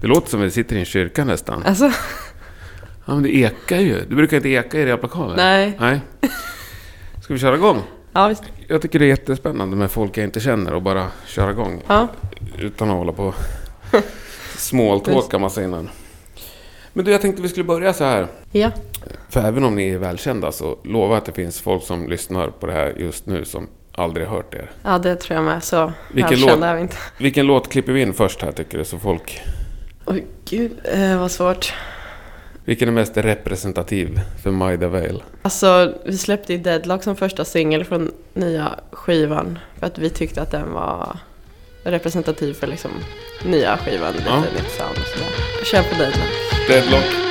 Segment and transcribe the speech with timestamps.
[0.00, 1.62] Det låter som att vi sitter i en kyrka nästan.
[1.62, 1.90] Alltså,
[3.04, 4.00] Ja, men det ekar ju.
[4.08, 5.36] Det brukar inte eka i replokalen.
[5.36, 5.76] nej.
[5.80, 6.00] Nej.
[7.22, 7.82] Ska vi köra igång?
[8.12, 8.42] Ja, visst.
[8.68, 11.82] Jag tycker det är jättespännande med folk jag inte känner och bara köra igång.
[11.86, 12.08] Ja.
[12.58, 13.34] Utan att hålla på
[14.56, 15.88] småltråka massa innan.
[16.92, 18.26] Men du, jag tänkte vi skulle börja så här.
[18.52, 18.70] Ja.
[19.28, 22.66] För även om ni är välkända så lova att det finns folk som lyssnar på
[22.66, 24.70] det här just nu som aldrig har hört er.
[24.84, 25.64] ja, det tror jag med.
[25.64, 26.64] Så Vilken välkända låt?
[26.64, 26.96] är vi inte.
[27.18, 28.84] Vilken låt klipper vi in först här tycker du?
[28.84, 29.40] Så folk...
[30.04, 31.72] Oj, gud eh, vad svårt.
[32.64, 35.20] Vilken är mest representativ för Maida Vale?
[35.42, 39.58] Alltså, vi släppte ju Deadlock som första singel från nya skivan.
[39.78, 41.18] För att vi tyckte att den var
[41.84, 42.90] representativ för liksom
[43.44, 44.12] nya skivan.
[44.12, 44.40] Lite Ja.
[44.40, 45.64] nytt sound och sådär.
[45.64, 46.68] Kör på Deadlock.
[46.68, 47.29] Deadlock.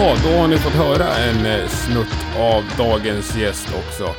[0.00, 4.14] Ja, då har ni fått höra en eh, snutt av dagens gäst också.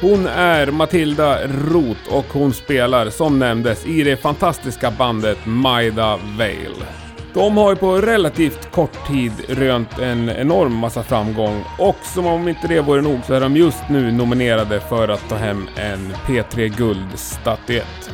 [0.00, 6.86] Hon är Matilda Roth och hon spelar, som nämndes, i det fantastiska bandet Maida Vale.
[7.34, 12.48] De har ju på relativt kort tid rönt en enorm massa framgång och som om
[12.48, 16.12] inte det vore nog så är de just nu nominerade för att ta hem en
[16.26, 18.10] P3 Guld-statyett.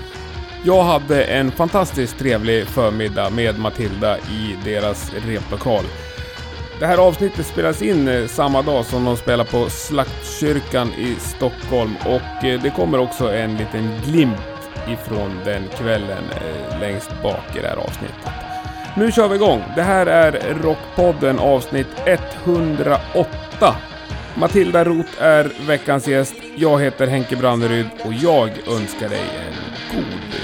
[0.64, 5.84] Jag hade en fantastiskt trevlig förmiddag med Matilda i deras replokal.
[6.84, 11.96] Det här avsnittet spelas in eh, samma dag som de spelar på Slaktkyrkan i Stockholm
[12.04, 17.60] och eh, det kommer också en liten glimt ifrån den kvällen eh, längst bak i
[17.60, 18.30] det här avsnittet.
[18.96, 19.62] Nu kör vi igång!
[19.76, 21.88] Det här är Rockpodden avsnitt
[22.44, 23.76] 108.
[24.34, 26.34] Matilda Roth är veckans gäst.
[26.56, 30.43] Jag heter Henke Branneryd och jag önskar dig en god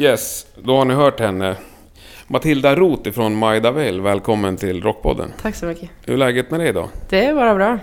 [0.00, 1.56] Yes, då har ni hört henne.
[2.26, 5.32] Matilda Roth ifrån Maida Vale, välkommen till Rockpodden.
[5.42, 5.90] Tack så mycket.
[6.06, 6.88] Hur är läget med dig idag?
[7.08, 7.78] Det är bara bra.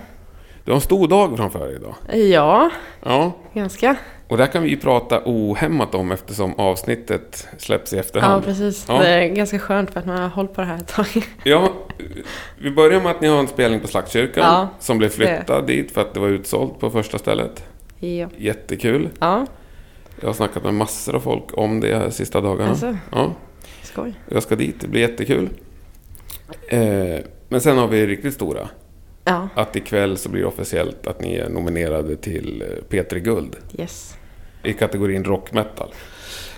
[0.64, 1.94] Du har en stor dag framför dig idag.
[2.30, 2.70] Ja,
[3.04, 3.96] Ja, ganska.
[4.28, 8.44] och där kan vi ju prata ohämmat om eftersom avsnittet släpps i Ja, efterhand.
[8.44, 8.84] precis.
[8.88, 8.98] Ja.
[8.98, 11.06] Det är ganska skönt för att man har hållit på det här ett tag.
[11.44, 11.72] Ja,
[12.58, 15.90] vi börjar med att ni har en spelning på Slaktkyrkan Ja, som blev flyttad dit
[15.92, 17.64] för att det var utsålt på första stället.
[17.98, 18.28] Ja.
[18.36, 19.08] Jättekul.
[19.20, 19.46] Ja,
[20.20, 22.70] Jag har snackat med massor av folk om det här sista dagarna.
[22.70, 23.32] alltså, Ja,
[23.82, 24.14] skoj.
[24.28, 25.48] jag ska dit, det blir jättekul.
[26.68, 27.18] Eh,
[27.48, 28.68] men sen har vi riktigt stora.
[29.24, 33.56] Ja, Att ikväll så blir det officiellt att ni är nominerade till eh, P3 Guld
[33.78, 34.16] yes.
[34.62, 35.88] i kategorin rock metal.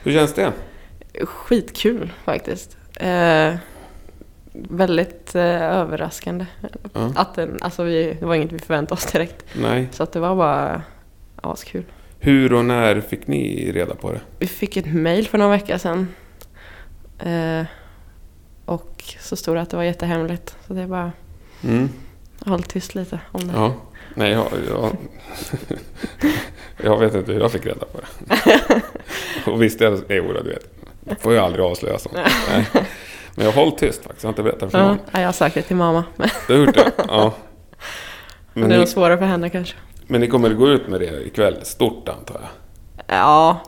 [0.03, 0.53] Hur känns det?
[1.25, 2.77] Skitkul faktiskt.
[3.01, 3.55] Eh,
[4.53, 6.47] väldigt eh, överraskande.
[6.93, 7.13] Ja.
[7.17, 9.45] Att den, alltså vi, det var inget vi förväntade oss direkt.
[9.55, 9.89] Nej.
[9.93, 10.83] Så att det var bara
[11.37, 11.85] askul.
[12.23, 14.21] Hur och när fick ni reda på det?
[14.39, 16.09] Vi fick ett mail för några veckor sedan.
[17.19, 17.63] Eh,
[18.65, 20.57] och så stod det att det var jättehemligt.
[20.67, 21.13] Så det är bara
[21.65, 21.89] Mm.
[22.47, 23.53] håll tyst lite om det.
[23.57, 23.75] Ja.
[24.15, 24.97] Nej, jag, jag,
[26.83, 28.83] jag vet inte hur jag fick reda på det.
[29.51, 30.67] Och visst, jag, jo, du vet.
[31.01, 32.15] Man får ju aldrig avslöja sånt.
[32.51, 32.67] Nej.
[33.35, 34.23] Men jag har hållit tyst faktiskt.
[34.25, 34.99] Jag har inte berättat för Ja, någon.
[35.13, 36.05] jag har sagt det till mamma.
[36.47, 36.93] Du har gjort det?
[37.09, 37.35] Ja.
[38.55, 39.77] Men det är nog svårare för henne kanske.
[40.11, 41.57] Men ni kommer gå ut med det ikväll?
[41.63, 42.51] Stort antar jag?
[43.07, 43.61] Ja,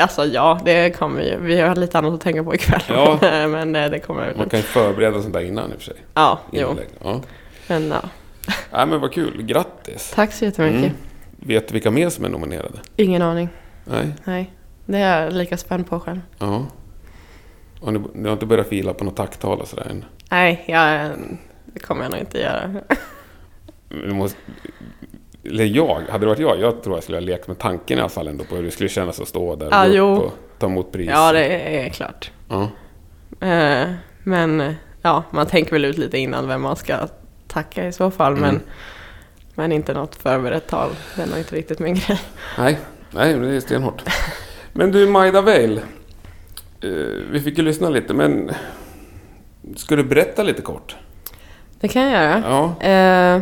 [0.00, 1.38] alltså ja, det kommer ju.
[1.40, 2.82] Vi har lite annat att tänka på ikväll.
[2.88, 3.18] Ja.
[3.48, 5.96] men eh, det kommer Man kan ju förbereda sånt där innan i och för sig.
[6.14, 6.70] Ja, jo.
[6.70, 6.88] Inlägg.
[7.02, 7.20] Ja.
[7.68, 8.00] Men ja.
[8.72, 9.42] Nej, men vad kul.
[9.42, 10.12] Grattis.
[10.14, 10.78] Tack så jättemycket.
[10.78, 10.96] Mm.
[11.36, 12.78] Vet du vilka mer som är nominerade?
[12.96, 13.48] Ingen aning.
[13.84, 14.14] Nej.
[14.24, 14.52] Nej.
[14.86, 16.20] Det är jag lika spänd på själv.
[16.38, 16.66] Ja.
[17.82, 20.04] Har ni, ni har inte börjat fila på något tacktal och sådär än?
[20.30, 21.10] Nej, jag,
[21.64, 22.74] det kommer jag nog inte göra.
[23.88, 24.38] Du måste,
[25.50, 28.00] eller jag, hade det varit jag, jag tror jag skulle ha lekt med tanken i
[28.00, 30.66] alla fall ändå på hur det skulle kännas att stå där Ja, och, och ta
[30.66, 31.08] emot pris.
[31.12, 31.44] Ja, det
[31.84, 32.30] är klart.
[32.48, 32.62] Ja.
[33.48, 33.88] Eh,
[34.22, 36.96] Men ja, man tänker väl ut lite innan vem man ska
[37.48, 38.36] tacka i så fall.
[38.36, 38.62] Men, Mm.
[39.54, 40.90] men inte något förberett tal.
[41.16, 42.20] Det är nog inte riktigt min grej.
[42.58, 42.78] Nej,
[43.10, 44.02] nej, det är stenhårt.
[44.72, 45.80] Men du, Maida Vale.
[46.82, 46.90] Eh,
[47.30, 48.50] vi fick ju lyssna lite, men
[49.76, 50.96] ska du berätta lite kort?
[51.80, 52.42] Det kan jag göra.
[52.80, 52.86] Ja.
[52.88, 53.40] Eh,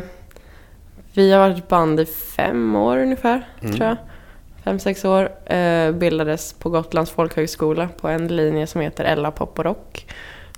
[1.16, 3.74] vi har varit ett band i fem år ungefär, Mm.
[3.76, 3.96] tror jag.
[4.64, 5.52] fem, sex år.
[5.52, 10.06] Eh, bildades på Gotlands folkhögskola på en linje som heter Ella Pop och Rock.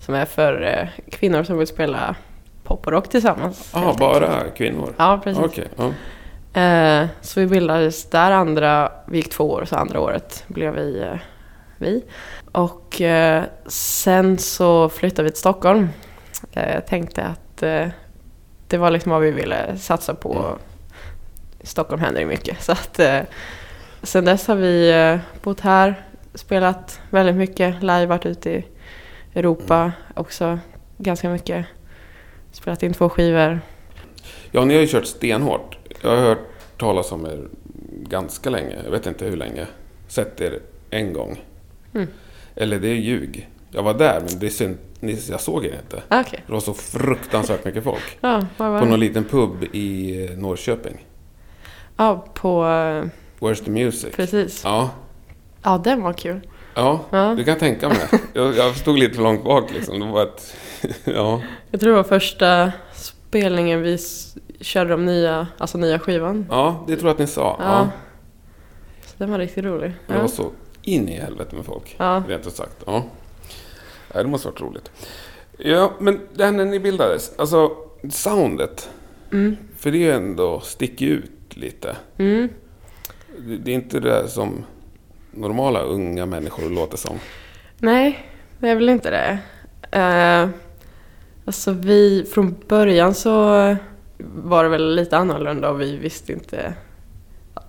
[0.00, 2.14] Som är för eh, kvinnor som vill spela
[2.64, 3.70] pop och rock tillsammans.
[3.74, 4.54] Ja, helt bara enkelt.
[4.56, 4.94] kvinnor?
[4.96, 5.44] Ja, precis.
[5.44, 5.92] Okej, ja.
[6.60, 11.00] Eh, så vi bildades där andra, vi gick två år, så andra året blev vi
[11.00, 11.18] eh,
[11.78, 12.04] vi.
[12.52, 15.88] Och eh, sen så flyttade vi till Stockholm.
[16.52, 17.86] Eh, jag tänkte att eh,
[18.68, 20.32] det var liksom vad vi ville satsa på.
[20.32, 20.58] Mm.
[21.60, 22.62] I Stockholm händer det mycket.
[22.62, 23.20] Så att, eh,
[24.02, 26.04] sen dess har vi eh, bott här,
[26.34, 28.64] spelat väldigt mycket live, varit ute i
[29.34, 30.58] Europa också
[30.98, 31.66] ganska mycket.
[32.52, 33.60] Spelat in två skivor.
[34.50, 35.78] Ja, ni har ju kört stenhårt.
[36.02, 36.38] Jag har hört
[36.76, 37.48] talas om er
[37.90, 38.76] ganska länge.
[38.84, 39.66] Jag vet inte hur länge.
[40.08, 40.58] Sett er
[40.90, 41.44] en gång.
[41.94, 42.08] Mm.
[42.54, 43.48] Eller det är ljug.
[43.70, 44.78] Jag var där, men det är synd.
[45.30, 46.02] jag såg er inte.
[46.20, 48.18] Okej, Det var så fruktansvärt mycket folk.
[48.20, 51.06] ja, vad var På någon liten pub i eh, Norrköping.
[51.96, 52.64] Ja, på...
[52.64, 53.04] eh,
[53.44, 54.14] Where's the music?
[54.16, 54.60] Precis.
[54.64, 54.90] Ja,
[55.62, 56.40] Ja, den var kul.
[56.74, 57.34] ja, Ja.
[57.36, 57.98] det kan jag tänka mig.
[58.32, 60.00] Jag, jag stod lite för långt bak liksom.
[60.00, 60.54] Det var ett...
[61.04, 61.42] Ja.
[61.70, 63.98] Jag tror det var första spelningen vi
[64.60, 66.46] körde de nya, alltså nya skivan.
[66.50, 67.56] ja, det tror jag att ni sa.
[67.60, 67.64] Ja.
[67.64, 67.88] Ja.
[69.06, 69.92] Så den var riktigt rolig.
[70.06, 70.28] Det var Ja.
[70.28, 70.50] så
[70.82, 71.94] in i helvete med folk.
[71.98, 72.22] Ja.
[72.28, 72.82] Rent ut sagt.
[72.86, 73.02] Ja.
[74.14, 74.90] Ja, det måste varit roligt.
[75.58, 77.32] Ja, men det här när ni bildades.
[77.38, 77.70] Alltså,
[78.10, 78.90] soundet.
[79.32, 79.56] Mm.
[79.76, 81.96] För det är ju ändå sticker ut lite.
[82.18, 82.48] Mm.
[83.38, 84.64] Det det är inte det som
[85.30, 87.18] normala unga människor låter som.
[87.78, 88.26] Nej,
[88.58, 89.38] det är väl inte det.
[89.96, 90.50] Uh,
[91.44, 93.30] alltså vi, från början så
[94.18, 96.74] var det väl lite annorlunda och vi visste inte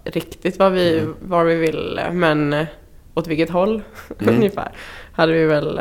[0.03, 1.15] riktigt vad vi, Mm.
[1.21, 2.12] vad vi ville.
[2.12, 2.68] Men eh,
[3.13, 3.81] åt vilket håll
[4.19, 4.36] Mm.
[4.36, 4.71] ungefär
[5.12, 5.80] hade vi väl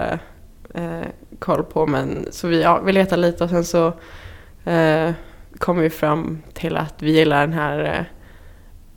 [0.75, 1.07] eh,
[1.39, 1.87] koll på.
[1.87, 3.87] Men, så vi, ja, vi letade lite och sen så
[4.65, 5.11] eh,
[5.59, 8.05] kom vi fram till att vi gillar den här eh,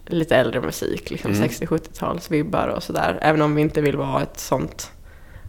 [0.06, 1.48] lite äldre musik, liksom Mm.
[1.48, 3.20] 60-70-talsvibbar och sådär.
[3.22, 4.92] Även om vi inte vill vara ett sånt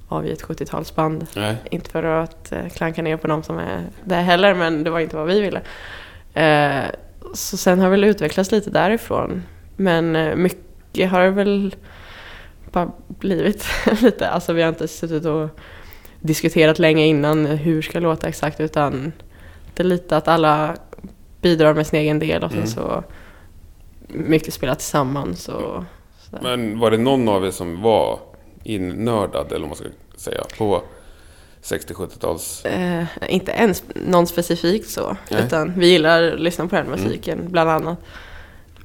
[0.08, 1.26] avgivet 70-talsband.
[1.36, 1.56] Nej.
[1.70, 5.00] Inte för att eh, klanka ner på dem som är det heller, men det var
[5.00, 5.60] inte vad vi ville.
[6.34, 6.84] Eh,
[7.34, 9.42] så sen har väl utvecklats lite därifrån.
[9.76, 11.76] Men eh, mycket har väl
[12.72, 13.66] bara blivit
[14.02, 14.28] lite.
[14.28, 15.48] Alltså vi har inte suttit och
[16.22, 19.12] diskuterat länge innan hur ska låta exakt, utan
[19.74, 20.76] det är lite att alla
[21.40, 22.70] bidrar med sin egen del och sen Mm.
[22.70, 23.04] så
[24.08, 25.84] mycket spelar tillsammans och
[26.20, 26.42] sådär.
[26.42, 28.18] Men var det någon av er som var
[28.64, 30.82] innördad, eller vad man ska säga, på
[31.62, 32.64] 60-70-tals...
[32.64, 35.42] Eh, inte ens någon specifikt så, Nej.
[35.46, 37.98] utan vi gillar att lyssna på den musiken bland annat.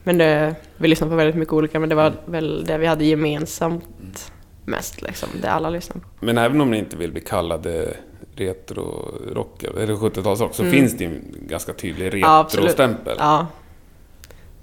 [0.04, 3.06] Men det, vi lyssnar på väldigt mycket olika, men det var väl det vi hade
[3.06, 4.31] gemensamt
[4.68, 6.08] mest, liksom, det alla lyssnar på.
[6.25, 7.98] Men även om ni inte vill bli kallade
[8.36, 10.74] retro-rock eller 70-talsrock så Mm.
[10.74, 13.16] finns det ju en ganska tydlig Ja, retro-stämpel.
[13.19, 13.48] Ja,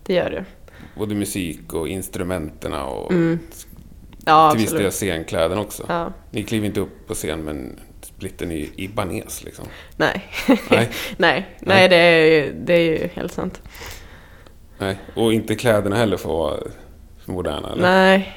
[0.07, 0.45] det gör det.
[0.99, 3.39] Både musik och instrumenten och Mm.
[4.27, 5.85] Ja, till viss del scenkläden också.
[5.89, 9.65] Ja, Ni kliver inte upp på scen men splitten i, i banes liksom.
[9.97, 10.25] nej.
[10.71, 10.91] Nej.
[11.17, 11.89] nej, Nej.
[11.89, 13.63] det är, det är ju helt sant.
[14.79, 14.99] Nej.
[15.15, 16.57] Och inte kläderna heller får vara
[17.27, 17.83] moderna eller?
[17.83, 18.37] Nej,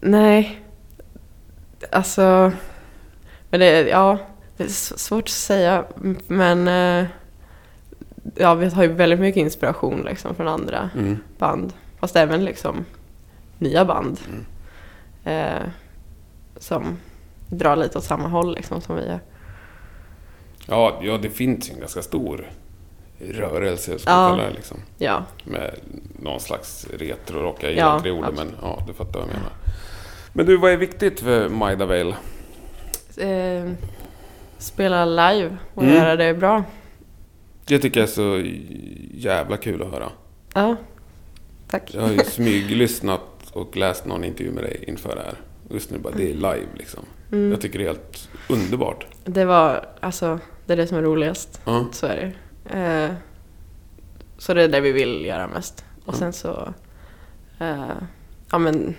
[0.00, 0.60] nej.
[1.92, 2.52] Alltså,
[3.50, 4.18] men det, ja,
[4.56, 4.68] det är
[4.98, 5.84] svårt att säga.
[6.26, 7.06] Men eh,
[8.34, 11.18] ja, vi har ju väldigt mycket inspiration liksom från andra Mm.
[11.38, 11.72] band.
[12.00, 12.84] Fast även liksom
[13.58, 14.20] nya band.
[14.28, 14.44] Mm.
[15.24, 15.62] Eh,
[16.56, 16.98] som
[17.48, 19.20] drar lite åt samma håll liksom som vi gör.
[20.66, 22.46] Ja, ja, det finns ju en ganska stor
[23.20, 24.28] rörelse skulle Ja.
[24.28, 24.76] jag kalla det liksom.
[24.98, 25.74] Ja, Med
[26.22, 27.56] någon slags retro-rock.
[27.62, 29.52] Jag Ja, gillar inte det ordet men ja, du fattar vad jag menar.
[30.32, 32.14] Men du, vad är viktigt för Maida Vale?
[33.16, 33.72] eh,
[34.58, 35.94] spela live och Mm.
[35.94, 36.64] göra det bra.
[37.66, 38.42] Det tycker jag är så
[39.14, 40.08] jävla kul att höra.
[40.54, 40.76] Ja,
[41.70, 41.94] tack.
[41.94, 43.20] Jag har ju smyglyssnat
[43.52, 45.34] och läst någon intervju med dig inför det här.
[45.70, 47.00] Just nu bara, det är live liksom.
[47.32, 47.50] Mm.
[47.50, 49.06] Jag tycker det är helt underbart.
[49.24, 51.60] Det var, alltså, det är det som är roligast.
[51.64, 51.86] Ja.
[51.92, 52.16] Så är
[52.70, 52.78] det.
[52.78, 53.10] Eh,
[54.38, 55.84] så det är det vi vill göra mest.
[56.04, 56.18] Och Ja.
[56.18, 56.74] sen så,
[57.58, 57.90] eh,
[58.50, 58.94] ja men,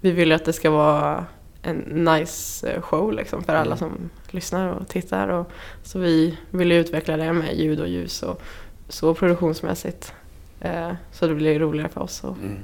[0.00, 1.26] vi vill ju att det ska vara
[1.62, 3.78] en nice eh, show liksom för alla Mm.
[3.78, 5.28] som lyssnar och tittar.
[5.28, 5.50] Och,
[5.82, 8.42] så vi vill ju utveckla det med ljud och ljus och
[8.88, 10.14] så produktionsmässigt.
[10.60, 12.56] Eh, så det blir roligare för oss och Mm.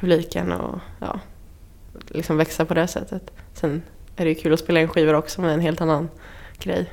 [0.00, 1.20] publiken och ja,
[2.08, 3.30] liksom växa på det sättet.
[3.54, 3.82] Sen
[4.16, 6.08] är det ju kul att spela in skivor också med en helt annan
[6.58, 6.92] grej.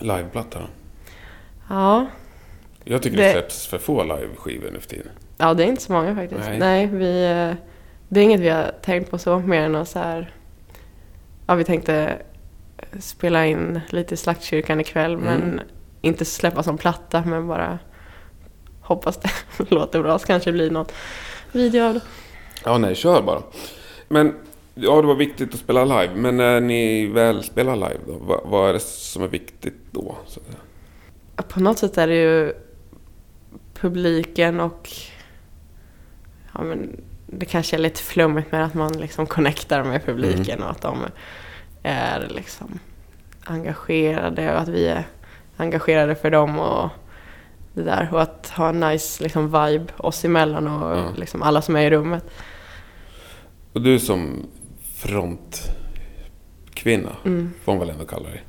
[0.00, 0.66] Liveplatta då?
[1.68, 2.06] Ja,
[2.84, 5.08] Jag tycker det, Det- släpps för få liveskivor nu för tiden.
[5.38, 6.40] ja det är inte så många faktiskt.
[6.48, 6.58] Nej.
[6.58, 7.52] Nej, vi, eh,
[8.08, 10.34] det är inget vi har tänkt på så, mer än att så här,
[11.46, 12.18] ja vi tänkte
[13.00, 15.24] spela in lite i Slaktkyrkan ikväll Mm.
[15.24, 15.60] men
[16.00, 17.78] inte släppa som platta men bara
[18.80, 19.30] hoppas det
[19.70, 20.92] låter bra så kanske det blir något,
[21.52, 22.00] video av det.
[22.64, 23.42] Ja, nej, kör bara.
[24.08, 24.34] Men,
[24.74, 26.14] ja, det var viktigt att spela live.
[26.14, 30.16] Men när ni väl spelar live då, vad, vad är det som är viktigt då?
[31.48, 32.52] På något sätt är det ju
[33.74, 34.88] publiken och
[36.54, 37.00] ja, men
[37.30, 40.98] det kanske är lite flummigt med att man liksom connectar med publiken och att de
[41.82, 42.78] är liksom
[43.44, 45.04] engagerade och att vi är
[45.56, 46.90] engagerade för dem och
[47.74, 48.08] det där.
[48.12, 51.08] Och att ha en nice liksom, vibe oss emellan och Ja.
[51.16, 52.24] liksom alla som är i rummet.
[53.72, 54.46] Och du som
[54.94, 57.52] frontkvinna, Mm.
[57.64, 58.44] får man väl ändå kalla dig.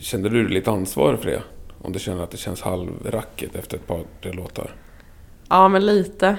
[0.00, 1.42] Kände du lite ansvar för det?
[1.82, 4.74] Om du känner att det känns halvracket efter ett par, tre låtar?
[5.48, 6.36] Ja, men lite.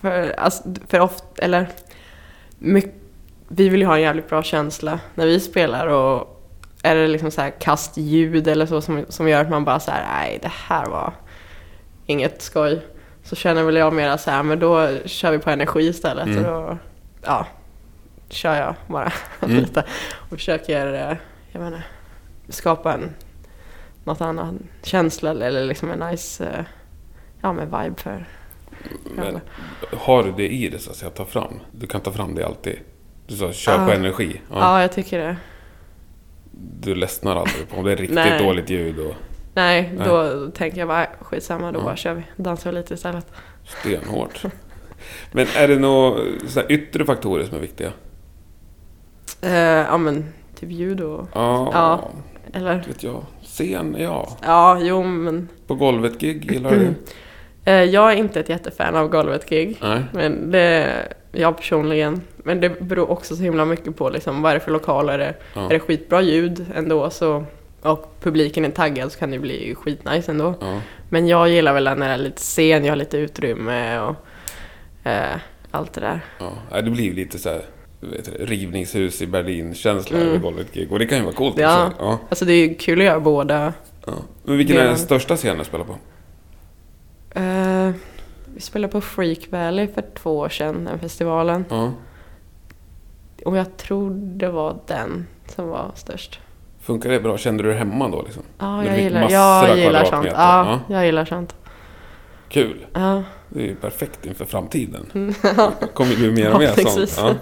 [0.00, 1.68] För, alltså, för ofta, eller
[2.58, 2.94] mycket,
[3.48, 6.36] vi vill ju ha en jävligt bra känsla när vi spelar och
[6.82, 9.90] är det liksom så här kastljud eller så som, som gör att man bara så
[9.90, 11.12] här, nej det här var
[12.06, 12.80] inget skoj.
[13.22, 16.38] Så känner väl jag mera så här, men då kör vi på energi istället Mm.
[16.44, 16.78] och då,
[17.24, 17.46] ja,
[18.28, 19.56] kör jag bara Mm.
[19.56, 19.84] lite
[20.30, 21.16] och försöker, eh,
[21.52, 21.82] jag menar,
[22.48, 23.10] skapa en,
[24.04, 26.64] något annat känsla eller liksom en nice, eh,
[27.40, 28.24] ja men vibe för
[29.16, 29.40] Men, alla.
[29.98, 31.60] har du det i dig så att säga, ta fram?
[31.72, 32.76] Du kan ta fram det alltid.
[33.26, 33.92] Du sa på Ja.
[33.94, 34.40] energi.
[34.50, 34.56] Ja.
[34.58, 35.36] Ja, jag tycker det.
[36.80, 39.14] Du ledsnar aldrig på om det är riktigt dåligt ljud och
[39.54, 40.08] Nej, Nej.
[40.08, 41.84] då tänker jag bara, skitsamma, då Ja.
[41.84, 42.22] bara kör vi.
[42.36, 43.26] Dansar vi lite istället.
[43.64, 44.42] stenhårt.
[45.32, 46.20] Men är det några
[46.68, 47.92] yttre faktorer som är viktiga?
[49.42, 51.26] Eh, ja men, typ ljud och...
[51.34, 52.10] Ja, Ja.
[52.52, 52.84] Eller?
[52.86, 53.24] vet jag.
[53.42, 54.36] Scen, ja.
[54.42, 55.48] Ja, jo men...
[55.66, 56.94] På golvet-gig, gillar du det?
[57.64, 59.78] Eh, jag är inte ett jättefan av golvet-gig.
[60.12, 60.92] Men det...
[61.32, 62.20] Jag personligen.
[62.36, 65.18] Men det beror också så himla mycket på liksom, vad är det för lokaler.
[65.18, 65.64] Är Ja.
[65.64, 67.44] är det skitbra ljud ändå så...
[67.82, 70.54] Och publiken är taggad så kan det bli skitnice ändå.
[70.60, 70.80] Ja.
[71.08, 74.16] Men jag gillar väl när det är lite scen, jag har lite utrymme och
[75.04, 75.36] eh,
[75.70, 76.20] allt det där.
[76.38, 76.80] Ja.
[76.80, 77.60] Det blir ju lite så här
[78.00, 80.28] vet rivningshus i Berlin-känsla Mm.
[80.28, 80.92] över golvet-gig.
[80.92, 81.58] Och det kan ju vara coolt.
[81.58, 81.86] Ja.
[81.86, 81.96] också.
[82.00, 82.18] Ja.
[82.28, 83.72] Alltså det är kul att göra båda.
[84.06, 84.12] Ja.
[84.44, 85.94] Men vilken är den största scenen du spelar på?
[87.34, 87.90] Eh,
[88.54, 91.64] vi spelade på Freak Valley för två år sedan, den festivalen.
[91.68, 91.92] Ja.
[93.44, 96.40] Och jag tror det var den som var störst.
[96.80, 97.38] Funkar det bra?
[97.38, 98.42] Kände du dig hemma då liksom?
[98.58, 100.10] Ja, Det jag gillar, jag gillar sånt.
[100.10, 100.36] kvadratmeter.
[100.38, 101.54] Ja, jag gillar sånt.
[102.48, 102.86] Kul!
[102.92, 103.22] Ja.
[103.48, 105.06] Det är ju perfekt inför framtiden.
[105.14, 105.34] Mm.
[105.94, 107.14] kommer ju mer och mer sånt.
[107.16, 107.34] Ja.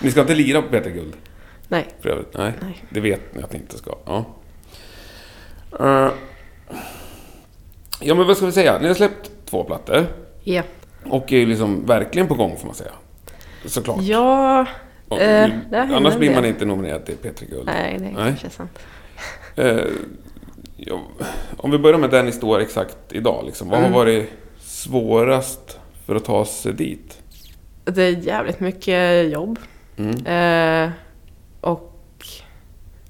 [0.00, 1.12] Ni ska inte lira på Peter Guld?
[1.68, 1.88] Nej.
[2.00, 2.36] För övrigt?
[2.38, 2.52] Nej.
[2.60, 2.84] Nej.
[2.90, 3.94] Det vet ni att ni inte ska.
[4.06, 4.24] Ja.
[5.80, 6.10] Eh,
[8.02, 8.78] ja, men vad ska vi säga?
[8.78, 10.06] Ni har släppt två plattor.
[10.42, 10.62] Ja.
[11.04, 12.90] Och är ju liksom verkligen på gång får man säga.
[13.66, 14.02] Såklart.
[14.02, 14.66] Ja,
[15.08, 17.66] Och, eh, händer annars blir man inte nominerad till Peter Guld.
[17.66, 18.14] nej, det Nej.
[18.14, 18.78] kanske är sant.
[19.56, 19.80] Eh,
[20.76, 21.00] ja,
[21.56, 23.44] om vi börjar med där ni står exakt idag.
[23.46, 23.68] Liksom.
[23.68, 23.92] Vad Mm.
[23.92, 24.30] har varit
[24.60, 27.18] svårast för att ta sig dit?
[27.84, 29.58] Det är jävligt mycket jobb.
[29.96, 30.26] Mm.
[30.26, 30.90] Eh,
[31.60, 31.92] och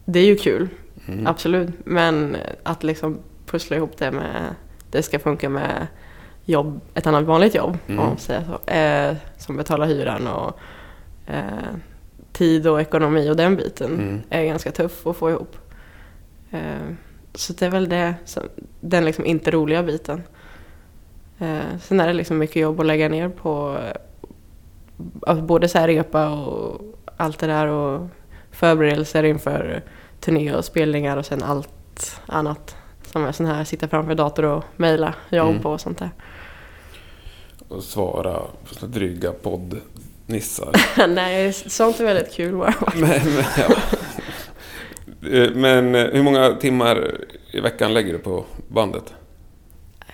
[0.05, 0.69] det är ju kul,
[1.09, 1.27] Mm.
[1.27, 1.71] absolut.
[1.85, 4.55] Men att liksom pussla ihop det med,
[4.93, 5.87] det ska funka med
[6.45, 8.01] jobb, ett annat vanligt jobb, Mm.
[8.01, 8.71] om man säger så.
[8.71, 10.59] Eh, som betalar hyran och
[11.27, 11.75] eh,
[12.33, 14.21] tid och ekonomi och den biten Mm.
[14.31, 15.57] är ganska tuff att få ihop.
[16.51, 16.61] Eh,
[17.35, 18.43] så det är väl det, som,
[18.81, 20.23] den liksom inte roliga biten.
[21.39, 23.79] Eh, sen är det liksom mycket jobb att lägga ner på
[25.27, 26.81] alltså både så här repa och
[27.17, 28.07] allt det där och
[28.51, 29.83] förberedelser inför
[30.21, 32.77] turné och spelningar och sen allt annat
[33.13, 35.67] som är sån här sitta framför dator och mejla jobb Mm.
[35.67, 36.11] och sånt där.
[37.69, 38.39] Och svara
[38.69, 40.73] på såna dryga poddnissar.
[41.09, 42.75] Nej, sånt är väldigt kul bara.
[42.95, 43.75] men, men, ja.
[45.31, 47.17] Eh, men eh, hur många timmar
[47.51, 49.15] i veckan lägger du på bandet?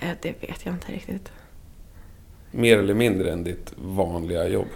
[0.00, 1.32] Eh, Det vet jag inte riktigt.
[2.50, 4.66] Mer eller mindre än ditt vanliga jobb?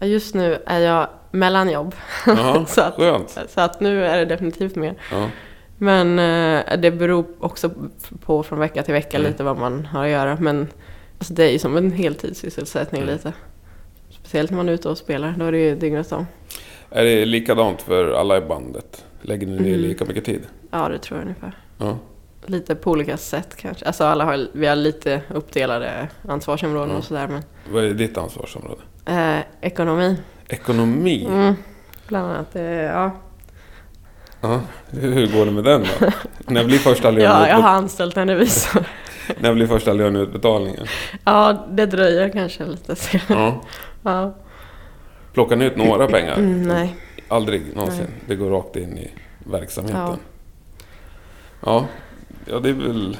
[0.00, 1.94] Just nu är jag mellan jobb.
[2.26, 4.94] Jaha, så, att, så att nu är det definitivt mer.
[5.12, 5.28] Ja.
[5.82, 7.70] Men eh, det beror också
[8.24, 9.30] på från vecka till vecka Mm.
[9.30, 10.36] lite vad man har att göra.
[10.40, 10.68] Men
[11.18, 13.14] alltså, det är ju som en heltidssysselsättning Mm.
[13.14, 13.32] lite.
[14.10, 16.26] Speciellt när man är ute och spelar, då är det ju dygnet om.
[16.90, 19.04] Är det likadant för alla i bandet?
[19.22, 19.80] Lägger ni ner Mm.
[19.80, 20.42] lika mycket tid?
[20.70, 21.58] Ja, det tror jag ungefär.
[21.78, 21.98] Ja.
[22.46, 23.84] Lite på olika sätt kanske.
[23.86, 26.96] Alltså alla har, vi har lite uppdelade ansvarsområden Ja.
[26.98, 27.28] och sådär.
[27.28, 28.80] Men Vad är ditt ansvarsområde?
[29.06, 30.16] eh, ekonomi,
[30.48, 31.24] Ekonomi?
[31.30, 31.54] mm,
[32.08, 32.56] bland annat.
[32.56, 33.10] Eh, ja.
[34.40, 34.60] Ja.
[34.90, 36.06] Hur går det med den då?
[36.46, 38.84] när blir första ja, jag har anställt en revisor.
[39.38, 40.86] när blir första löneutbetalningen?
[41.24, 42.96] ja, det dröjer kanske lite.
[42.96, 43.18] Så.
[43.28, 43.60] Ja.
[44.02, 44.34] Ja.
[45.32, 46.34] Plockar ni ut några pengar?
[46.34, 46.96] Mm, nej.
[47.28, 48.04] Aldrig någonsin?
[48.08, 48.22] Nej.
[48.26, 50.00] Det går rakt in i verksamheten?
[50.00, 50.16] Ja.
[51.64, 51.86] Ja.
[52.46, 53.16] Ja, det är väl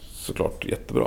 [0.00, 1.06] såklart jättebra.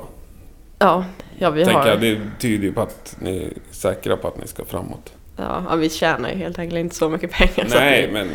[0.79, 1.05] Ja,
[1.38, 1.88] ja vi Tänker har...
[1.88, 5.13] jag, det tyder ju på att ni är säkra på att ni ska framåt.
[5.38, 7.70] Ja, vi tjänar ju helt enkelt inte så mycket pengar.
[7.70, 8.29] så Nej, att vi, men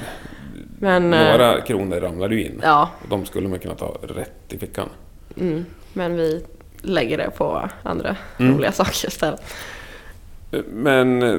[0.79, 2.61] men eh, några kronor ramlar ju in.
[2.63, 4.89] Ja, Och de skulle man kunna ta rätt i fickan.
[5.41, 6.45] mm, men vi
[6.83, 8.55] lägger det på andra Mm.
[8.57, 9.43] roliga saker istället.
[10.67, 11.35] Men eh,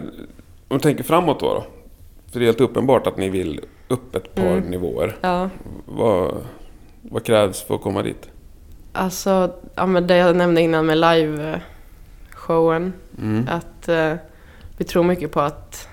[0.68, 1.66] om du tänker framåt då, då?
[2.32, 4.60] För det är helt uppenbart att ni vill upp ett par Mm.
[4.64, 5.18] nivåer.
[5.22, 5.50] Ja,
[5.86, 6.36] Vad,
[7.02, 8.30] vad krävs för att komma dit?
[8.94, 12.94] alltså ja, men det jag nämnde innan med live-showen.
[13.22, 13.48] Mm.
[13.50, 14.14] Att eh,
[14.78, 15.88] vi tror mycket på att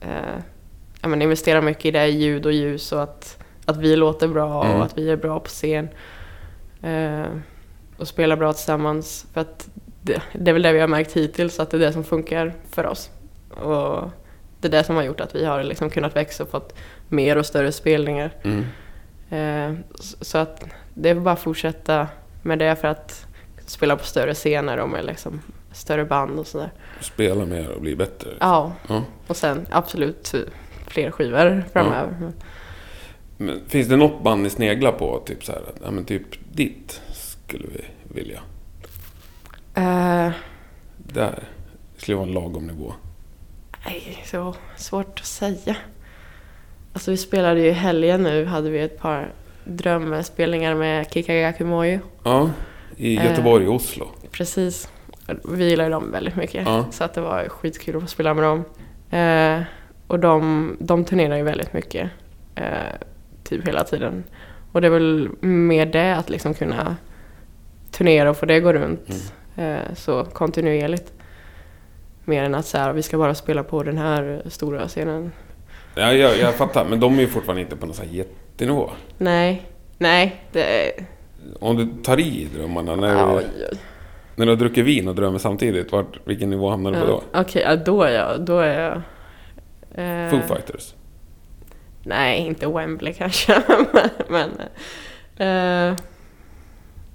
[0.00, 0.40] eh,
[1.02, 4.64] ja, men investera mycket i det ljud och ljus och att, att vi låter bra
[4.64, 4.76] Mm.
[4.76, 5.88] och att vi är bra på scen.
[6.82, 7.26] Eh,
[7.96, 9.26] och spelar bra tillsammans.
[9.32, 9.68] För att
[10.02, 12.54] det, det är väl det vi har märkt hittills, att det är det som funkar
[12.70, 13.10] för oss.
[13.50, 14.10] Och
[14.60, 16.74] det är det som har gjort att vi har liksom kunnat växa och fått
[17.08, 18.30] mer och större spelningar.
[18.42, 18.64] Mm.
[19.30, 19.78] Eh,
[20.20, 22.08] så att det är bara att fortsätta
[22.42, 23.26] med det för att
[23.66, 25.40] spela på större scener och med liksom
[25.72, 26.72] större band och sådär.
[27.00, 28.28] Spela mer och bli bättre.
[28.40, 29.02] Ja, Ja.
[29.26, 30.34] och sen absolut
[30.86, 32.32] fler skivor framöver.
[33.36, 35.22] Men finns det något band ni sneglar på?
[35.26, 37.84] Typ så här, ja men typ ditt skulle vi
[38.20, 38.40] vilja.
[39.74, 40.30] Eh,
[40.96, 41.42] Där
[41.96, 42.92] skulle vara en lagom nivå.
[43.84, 45.76] nej, så svårt att säga.
[46.92, 49.32] Alltså vi spelade ju i helgen nu, hade vi ett par
[49.64, 51.98] drömspelningar med Kikagaku Mojo.
[52.24, 52.50] Ja,
[52.96, 53.24] i Eh.
[53.26, 54.08] Göteborg och Oslo.
[54.30, 54.88] Precis.
[55.44, 56.66] Vi gillar ju dem väldigt mycket.
[56.66, 56.84] Ja.
[56.90, 58.64] Så att det var skitkul att få spela med dem.
[59.10, 59.62] Eh,
[60.06, 62.10] och de, de turnerar ju väldigt mycket.
[62.54, 62.64] Eh,
[63.44, 64.24] typ hela tiden.
[64.72, 66.96] Och det är väl mer det att liksom kunna
[67.90, 71.12] turnera och få det gå runt eh, så kontinuerligt.
[72.24, 75.32] Mer än att så här, vi ska bara spela på den här stora scenen.
[75.94, 78.90] Ja, jag, jag fattar, men de är ju fortfarande inte på någon sån här jättenivå.
[79.18, 79.62] Nej,
[79.98, 80.42] nej.
[80.52, 80.92] Det,
[81.60, 83.42] Om du tar i drömmarna, när, du,
[84.36, 87.22] när du har druckit vin och drömmer samtidigt, vart, vilken nivå hamnar du på då?
[87.34, 88.40] Okej, ja, då är jag...
[88.40, 89.02] Då är jag
[89.96, 90.94] eh, Foo Fighters?
[92.02, 93.62] Nej, inte Wembley kanske.
[94.28, 94.50] men
[95.36, 95.96] eh,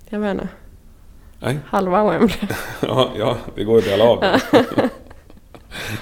[0.10, 0.48] jag menar,
[1.40, 1.60] Nej?
[1.66, 2.38] halva Wembley.
[2.82, 4.24] Ja, ja det går att dela av.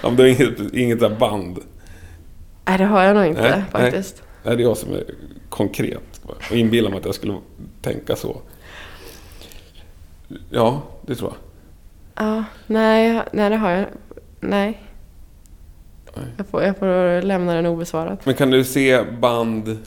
[0.01, 1.59] Om du har inget, inget där band.
[2.65, 3.63] Nej, det har jag nog inte Nej, nej.
[3.71, 4.23] faktiskt.
[4.43, 5.03] Nej, det är jag som är
[5.49, 6.21] konkret.
[6.23, 7.37] Och inbillar mig att jag skulle
[7.81, 8.41] tänka så.
[10.49, 12.25] Ja, det tror jag.
[12.25, 13.85] Ja, nej, nej, det har jag
[14.39, 14.81] Nej.
[16.37, 18.17] Jag får, jag får lämna den obesvarad.
[18.23, 19.77] Men kan du se band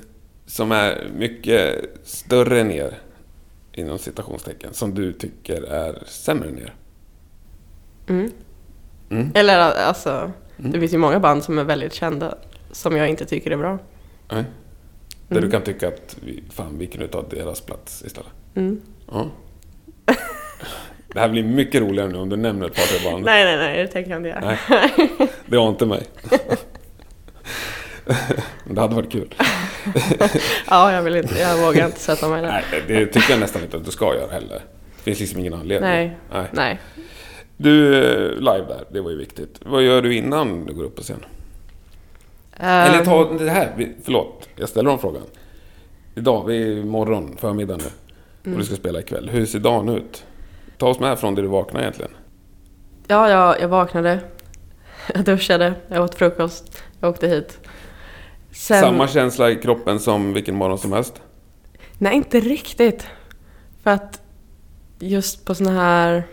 [0.47, 2.99] som är mycket större än er,
[3.73, 6.75] inom citationstecken, som du tycker är sämre än er?
[8.09, 8.31] Mm.
[9.11, 9.31] Mm.
[9.35, 10.73] Eller alltså, Mm.
[10.73, 12.35] det finns ju många band som är väldigt kända
[12.73, 13.79] som jag inte tycker är bra.
[14.31, 14.45] Nej?
[15.29, 15.45] Där Mm.
[15.45, 16.17] du kan tycka att
[16.51, 18.31] fan, vi kunde ta deras plats istället?
[18.55, 18.81] Mm.
[19.13, 19.31] Ja.
[21.13, 23.25] Det här blir mycket roligare nu om du nämner ett par tre band.
[23.25, 24.41] Nej, nej, nej, det tänker jag inte göra.
[24.41, 24.59] Nej.
[25.47, 26.03] Det var inte mig.
[28.65, 29.35] Men det hade varit kul.
[30.71, 32.65] Ja, jag vill inte, jag vågar inte sätta mig där.
[32.71, 34.61] Nej, det tycker jag nästan inte att du ska göra heller.
[34.97, 35.91] Det finns liksom ingen anledning.
[35.91, 36.17] Nej.
[36.33, 36.47] Nej.
[36.53, 36.81] Nej.
[37.57, 39.61] Du, eh, live där, det var ju viktigt.
[39.65, 41.25] Vad gör du innan du går upp på scen?
[42.57, 45.23] Eller Ehm, ta det här, förlåt, jag ställer om frågan.
[46.15, 47.85] Idag, vi är morgon, förmiddag nu.
[48.45, 48.55] Mm.
[48.55, 49.29] Och du ska spela ikväll.
[49.29, 50.25] Hur ser dagen ut?
[50.79, 52.11] Ta oss med från det du vaknade egentligen.
[53.07, 54.21] Ja, jag, jag vaknade.
[55.15, 57.59] Jag duschade, jag åt frukost, jag åkte hit.
[58.53, 61.23] Sen, Samma känsla i kroppen som vilken morgon som helst?
[61.99, 63.07] Nej, inte riktigt.
[63.83, 64.23] För att
[64.99, 66.25] just på såna här...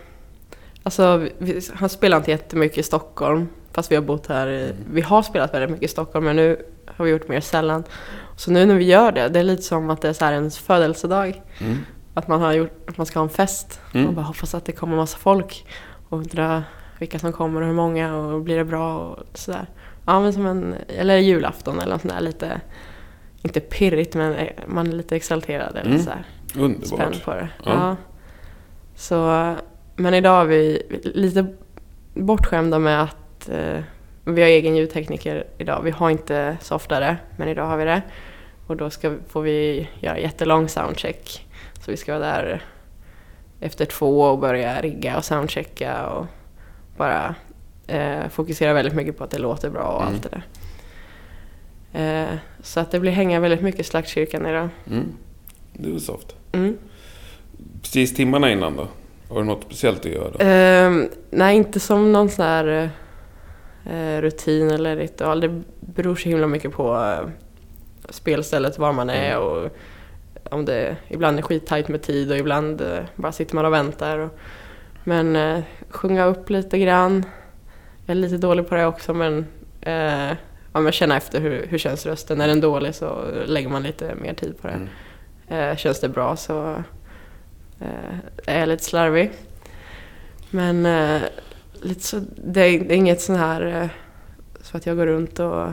[0.82, 3.48] Alltså, vi, har spelat inte jättemycket i Stockholm.
[3.72, 6.66] Fast vi har bott här i, Vi har spelat väldigt mycket i Stockholm, men nu
[6.86, 7.84] har vi gjort mer sällan.
[8.36, 10.32] Så nu när vi gör det, det är lite som att det är så här
[10.32, 11.42] ens födelsedag.
[11.58, 11.78] Mm.
[12.14, 13.80] Att man har gjort, att man ska ha en fest.
[13.94, 14.06] Mm.
[14.06, 15.66] Och bara hoppas att det kommer massa folk.
[16.08, 16.64] Och undra
[16.98, 19.66] vilka som kommer och hur många och blir det bra och sådär.
[20.06, 22.60] Ja men som en, eller julafton eller något sånt där lite,
[23.42, 26.02] inte pirrigt men eh, man är lite exalterad eller Mm.
[26.02, 26.24] sådär.
[26.56, 26.86] Underbart.
[26.88, 27.48] Spänd på det.
[27.64, 27.70] Ja.
[27.72, 27.96] Ja.
[28.96, 29.54] Så,
[29.96, 30.82] men idag är vi
[31.14, 31.46] lite
[32.14, 33.80] bortskämda med att eh,
[34.24, 35.80] vi har egen ljudtekniker idag.
[35.84, 38.02] Vi har inte softare, men idag har vi det.
[38.66, 41.46] Och då ska, får vi göra jättelång soundcheck.
[41.90, 42.62] Så vi ska vara där
[43.60, 46.26] efter två och börja rigga och soundchecka och
[46.96, 47.34] bara
[47.86, 50.14] eh, fokusera väldigt mycket på att det låter bra och Mm.
[50.14, 50.40] allt det
[51.92, 52.28] där.
[52.32, 54.68] Eh, så att det blir hänga väldigt mycket i slagtkyrkan idag.
[54.90, 55.04] Mm.
[55.72, 56.36] Det är soft.
[56.52, 56.78] Mm.
[57.82, 58.88] Precis timmarna innan då?
[59.28, 60.34] Har du något speciellt att göra?
[60.38, 62.90] Ehm, nej, inte som någon sån här
[63.90, 65.40] eh, rutin eller ritual.
[65.40, 67.28] Det beror så himla mycket på eh,
[68.10, 69.42] spelstället, var man är Mm.
[69.42, 69.70] och
[70.44, 74.18] om det ibland är skittajt med tid och ibland eh, bara sitter man och väntar.
[74.18, 74.38] Och,
[75.04, 77.24] Men eh, sjunga upp lite grann.
[78.06, 79.46] Jag är lite dålig på det också men
[79.80, 80.32] eh,
[80.72, 82.40] ja, men känna efter hur, hur känns rösten.
[82.40, 84.72] Är den dålig så lägger man lite mer tid på det.
[84.72, 84.88] Mm.
[85.48, 86.82] Eh, känns det bra så
[87.80, 88.14] eh,
[88.46, 89.30] är jag lite slarvig.
[90.50, 91.22] Men eh,
[91.82, 93.88] lite så, det, är, det är inget sån här eh,
[94.62, 95.68] så att jag går runt och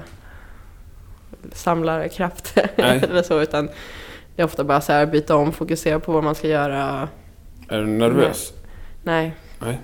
[1.51, 2.97] samlar krafter Nej.
[3.09, 3.69] eller så utan
[4.37, 7.09] det är ofta bara så här byta om, fokusera på vad man ska göra.
[7.69, 8.53] Är du nervös?
[9.03, 9.79] Nej, Nej.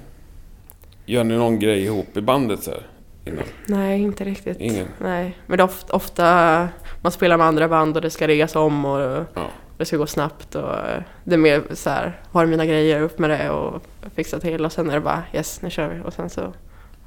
[1.05, 2.87] Gör ni någon grej ihop i bandet så här?
[3.25, 3.43] Innan?
[3.67, 4.57] nej inte riktigt.
[4.59, 4.87] Ingen?
[5.01, 6.67] Nej, men det är ofta, ofta
[7.01, 9.49] man spelar med andra band och det ska riggas om och Ja.
[9.77, 10.75] det ska gå snabbt och
[11.23, 13.81] det är mer så här, har mina grejer, upp med det och
[14.15, 16.53] fixa till och sen är det bara yes, nu kör vi och sen så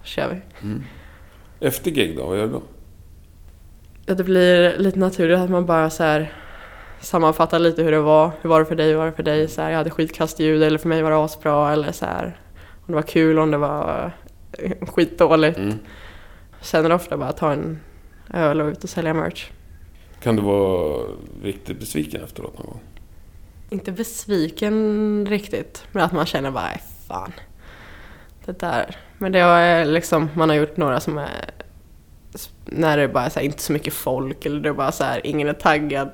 [0.02, 0.66] kör vi.
[0.68, 0.82] Mm.
[1.60, 2.62] Efter gig då, vad gör du då?
[4.06, 6.32] Ja, det blir lite naturligt att man bara så här
[7.00, 8.30] sammanfattar lite hur det var.
[8.40, 8.88] Hur var det för dig?
[8.90, 9.48] Hur var det för dig?
[9.48, 12.40] Så här, jag hade skitkastljud eller för mig var det asbra eller så här
[12.86, 14.12] om det var kul, om det var
[14.58, 15.58] eh, skitdåligt.
[15.58, 15.78] Mm.
[16.60, 17.80] Sen är det ofta bara att ta en
[18.34, 19.50] öl och ut och sälja merch.
[20.22, 21.02] Kan du vara
[21.42, 22.80] riktigt besviken efteråt någon gång?
[23.70, 27.32] Inte besviken riktigt, men att man känner bara, "Nej, fan.
[28.44, 28.96] Det där.
[29.18, 31.50] Men det är liksom, man har gjort några som är
[32.64, 35.04] när det är bara så här, inte så mycket folk eller det är bara så
[35.04, 36.10] här, ingen är taggad.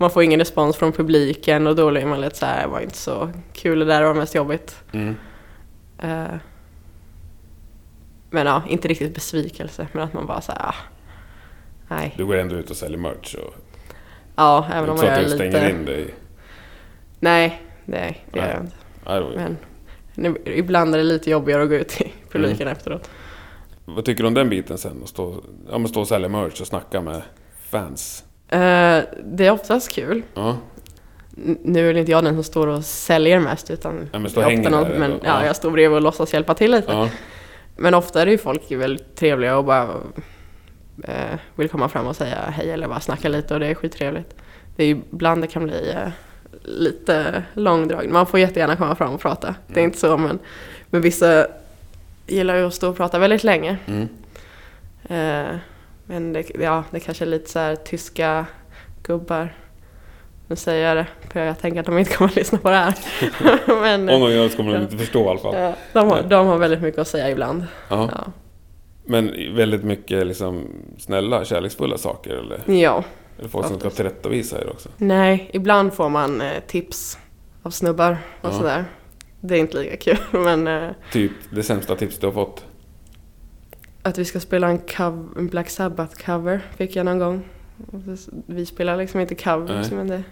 [0.00, 2.80] Man får ingen respons från publiken och då blir man lite så här, det var
[2.80, 4.76] inte så kul det där, det var mest jobbigt.
[4.92, 5.16] Mm.
[5.98, 6.34] Eh,
[8.30, 10.74] men ja, inte riktigt besvikelse, men att man bara så här, ah,
[11.88, 12.14] nej.
[12.16, 13.54] Du går ändå ut och säljer merch och...
[14.36, 15.70] Ja, Det är även om inte så man att gör du stänger lite...
[15.78, 16.14] in dig?
[17.20, 18.76] Nej, nej, det gör jag inte.
[19.04, 19.56] Det Men
[20.14, 22.72] nu, ibland är det lite jobbigare att gå ut i publiken Mm.
[22.76, 23.10] efteråt.
[23.84, 25.00] Vad tycker du om den biten sen?
[25.02, 27.22] Att stå, ja, stå och sälja merch och snacka med
[27.70, 28.24] fans?
[28.52, 30.22] Eh, det är oftast kul.
[30.34, 30.56] Ja.
[31.46, 34.30] N- Nu är det inte jag den som står och säljer mest utan Ja, men
[34.30, 35.20] stå det ofta hänger någon- där, men, eller?
[35.24, 35.46] ja, Ja.
[35.46, 36.92] jag står bredvid och låtsas hjälpa till lite.
[36.92, 37.08] ja.
[37.76, 39.88] Men ofta är det ju folk väldigt trevliga och bara
[41.04, 44.34] eh, vill komma fram och säga hej eller bara snacka lite och det är skittrevligt.
[44.76, 46.08] Det är ju ibland det kan bli eh,
[46.64, 48.10] lite långdraget.
[48.12, 49.54] Man får jättegärna komma fram och prata.
[49.66, 49.84] Det är Mm.
[49.88, 50.38] inte så men,
[50.90, 51.46] men vissa
[52.26, 53.76] gillar ju att stå och prata väldigt länge.
[53.86, 54.08] Mm.
[55.08, 55.56] Eh,
[56.10, 58.46] men det, ja, det kanske är lite så här tyska
[59.02, 59.54] gubbar.
[60.46, 62.76] Nu säger jag det, för jag tänker att de inte kommer att lyssna på det
[62.76, 62.94] här.
[63.80, 65.54] men Om de gör det så kommer de inte förstå i alla fall.
[65.54, 67.64] ja, de, har, de har väldigt mycket att säga ibland.
[67.88, 68.10] Ja.
[69.04, 70.64] Men väldigt mycket liksom
[70.98, 72.80] snälla, kärleksfulla saker eller?
[72.80, 73.04] ja.
[73.38, 74.88] Eller folk som ska tillrättavisa er också?
[74.96, 77.18] Nej, ibland får man eh, tips
[77.62, 78.52] av snubbar och Ja.
[78.52, 78.84] sådär.
[79.40, 82.64] Det är inte lika kul, men eh, Typ det sämsta tips du har fått?
[84.02, 87.44] Att vi ska spela en, cov- en Black Sabbath-cover fick jag någon gång.
[88.46, 89.90] Vi spelar liksom inte covers, Nej.
[89.96, 90.22] men det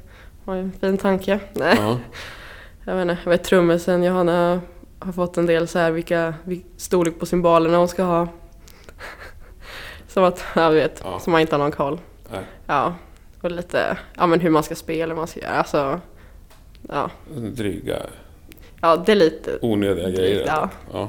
[0.44, 1.40] var ju en fin tanke.
[1.52, 1.74] Nej.
[1.78, 1.98] Ja.
[2.84, 4.60] Jag vet inte, jag vet trummisen Johanna
[4.98, 8.28] har fått en del så här vilka, vil- storlek på symbolerna hon ska ha.
[10.08, 11.18] Som att, jag vet, Ja.
[11.20, 12.00] som man inte har någon koll.
[12.32, 12.40] Nej.
[12.66, 12.94] Ja,
[13.40, 16.00] och lite, ja men hur man ska spela, hur man ska göra, alltså.
[16.88, 17.96] Ja, Dryga,
[18.80, 20.44] ja det är lite, onödiga grejer.
[20.46, 20.70] ja.
[20.92, 21.08] Ja.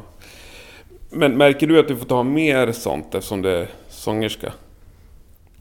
[1.10, 4.54] Men märker du att du får ta mer sånt eftersom du är sångerska?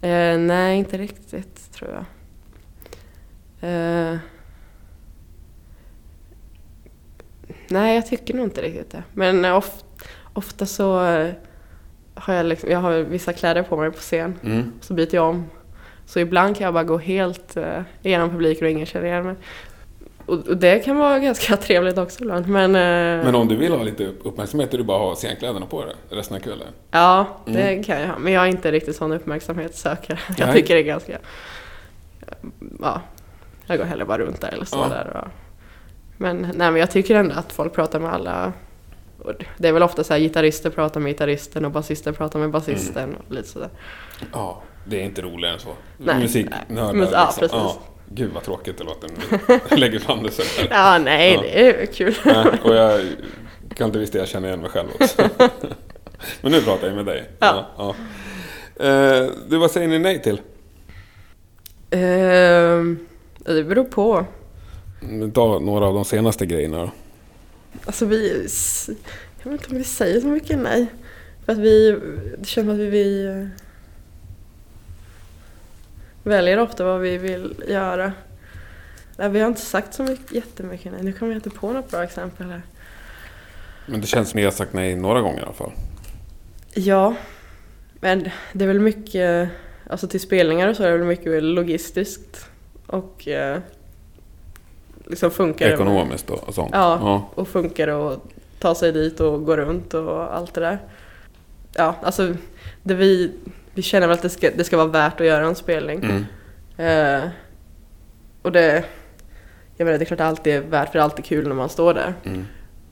[0.00, 2.04] Eh, nej, inte riktigt tror jag.
[3.70, 4.18] Eh,
[7.68, 9.02] nej, jag tycker nog inte riktigt det.
[9.12, 9.82] Men of,
[10.32, 11.30] ofta så eh,
[12.14, 14.38] har jag, liksom, jag har vissa kläder på mig på scen.
[14.42, 14.72] Mm.
[14.80, 15.44] Så byter jag om.
[16.06, 19.34] Så ibland kan jag bara gå helt eh, igenom publiken och ingen känner igen mig.
[20.28, 22.48] Och, det kan vara ganska trevligt också ibland.
[22.48, 25.66] Men, eh, Men om du vill ha lite upp- uppmärksamhet är du bara ha scenkläderna
[25.66, 26.66] på dig resten av kvällen?
[26.90, 27.84] ja, det Mm.
[27.84, 28.18] kan jag ha.
[28.18, 30.18] Men jag är inte riktigt sån uppmärksamhetssökare.
[30.38, 30.56] Jag Nej.
[30.56, 31.18] tycker det är ganska...
[32.82, 33.00] Ja,
[33.66, 34.88] jag går hellre bara runt där eller står Ja.
[34.88, 35.16] där.
[35.24, 35.28] Och,
[36.16, 38.52] men, nej, men jag tycker ändå att folk pratar med alla.
[39.58, 43.16] Det är väl ofta så här gitarrister pratar med gitarristen och basister pratar med basisten
[43.26, 43.68] och lite sådär.
[44.32, 45.68] Ja, det är inte roligare än så.
[45.96, 46.18] Nej.
[46.18, 47.38] Musiknördar ja, liksom.
[47.38, 47.52] precis.
[47.52, 47.78] Ja,
[48.10, 50.68] gud vad tråkigt det låter när du lägger fram det så här.
[50.70, 51.40] Ja, nej, Ja.
[51.42, 52.14] det är kul.
[52.24, 53.00] Nej, och jag
[53.74, 55.22] kan inte visst jag känner igen mig själv också.
[56.40, 57.30] Men nu pratar jag med dig.
[57.38, 57.66] Ja.
[57.76, 57.94] ja.
[58.86, 60.40] Eh, du, vad säger ni nej till?
[61.90, 62.98] Ehm,
[63.38, 64.24] det beror på.
[65.34, 66.90] Ta några av de senaste grejerna då.
[67.84, 68.46] Alltså vi...
[69.42, 70.86] Jag vet inte om vi säger så mycket nej.
[71.44, 71.90] För att vi...
[72.38, 73.48] Det känns som att vi, vi
[76.28, 78.12] väljer ofta vad vi vill göra.
[79.16, 81.02] Nej, vi har inte sagt så mycket, jättemycket nej.
[81.02, 82.62] Nu kommer jag inte på något bra exempel här.
[83.86, 85.72] Men det känns som ni har sagt nej några gånger i alla fall.
[86.74, 87.14] Ja,
[88.00, 89.48] men det är väl mycket...
[89.90, 92.46] Alltså till spelningar och så är det väl mycket logistiskt.
[92.86, 93.58] Och eh,
[95.06, 95.74] liksom funkar det.
[95.74, 96.70] Ekonomiskt och, och sånt.
[96.72, 96.98] Ja.
[97.02, 97.30] ja.
[97.34, 98.20] Och funkar det att
[98.58, 100.78] ta sig dit och gå runt och allt det där.
[101.74, 102.34] Ja, alltså
[102.82, 103.32] det vi,
[103.78, 106.26] vi känner väl att det ska, det ska vara värt att göra en spelning.
[106.78, 107.24] Mm.
[107.24, 107.30] Eh,
[108.42, 108.84] och det,
[109.76, 111.48] jag menar det är klart att det alltid är värt för det är alltid kul
[111.48, 112.14] när man står där.
[112.24, 112.46] Mm.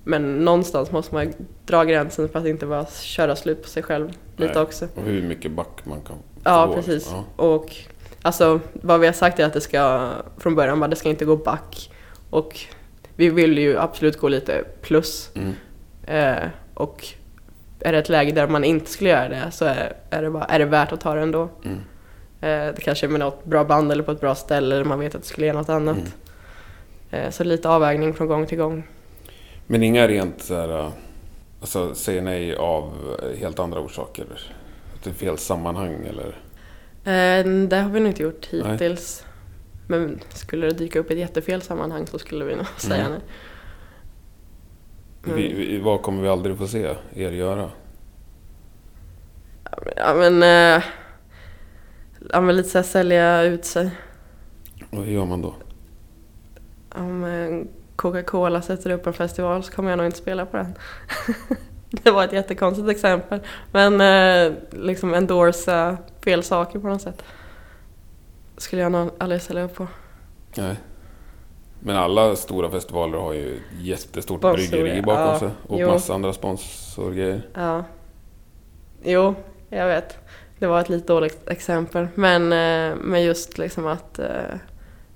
[0.05, 1.33] Men någonstans måste man
[1.66, 4.62] dra gränsen för att inte bara köra slut på sig själv lite Nej.
[4.62, 4.88] också.
[4.94, 7.09] Och hur mycket back man kan Ja, precis.
[7.12, 7.44] Ja.
[7.44, 7.77] Och
[8.22, 11.25] alltså vad vi har sagt är att det ska från början bara det ska inte
[11.25, 11.90] gå back.
[12.31, 12.61] Och
[13.16, 15.31] vi vill ju absolut gå lite plus.
[15.35, 15.55] Mm.
[16.07, 17.07] Eh, och
[17.81, 20.45] är det ett läge där man inte skulle göra det så är, är, det, bara,
[20.45, 21.49] är det värt att ta det ändå.
[21.65, 21.79] Mm.
[22.41, 24.99] Eh, det kanske är med något bra band eller på ett bra ställe eller man
[25.01, 25.97] vet att det skulle ge något annat.
[25.97, 27.25] Mm.
[27.27, 28.83] Eh, så lite avvägning från gång till gång.
[29.67, 30.89] Men inga rent så här, äh,
[31.61, 32.93] alltså säger nej av
[33.39, 34.25] helt andra orsaker?
[34.95, 36.27] Att det är fel sammanhang eller?
[37.05, 38.73] Eh, det har vi nog inte gjort Nej.
[38.73, 39.25] hittills.
[39.89, 43.11] Men skulle det dyka upp ett jättefel sammanhang så skulle vi nog säga Mm.
[43.12, 43.21] nej.
[45.27, 45.37] Mm.
[45.37, 47.71] Vi, vi, vad kommer vi aldrig få se er göra?
[49.97, 50.85] Ja men, eh,
[52.33, 53.91] ja, men lite så här sälja ut sig.
[54.91, 55.55] Och hur gör man då?
[56.95, 60.75] Om eh, Coca-Cola sätter upp en festival så kommer jag nog inte spela på den.
[61.91, 63.41] det var ett jättekonstigt exempel.
[63.73, 67.23] Men eh, liksom endorsa fel saker på något sätt.
[68.57, 69.87] Skulle jag nog aldrig ställa upp på.
[70.57, 70.77] Nej.
[71.87, 75.38] Men alla stora festivaler har ju ett jättestort Sponsor, bryggeri bakom ja.
[75.38, 75.49] sig.
[75.66, 75.88] Och Jo.
[75.88, 77.42] massa andra sponsorgrejer.
[77.55, 77.85] Ja.
[79.03, 79.35] Jo,
[79.70, 80.18] jag vet.
[80.59, 82.09] Det var ett lite dåligt exempel.
[82.14, 84.27] Men, eh, men just liksom att eh,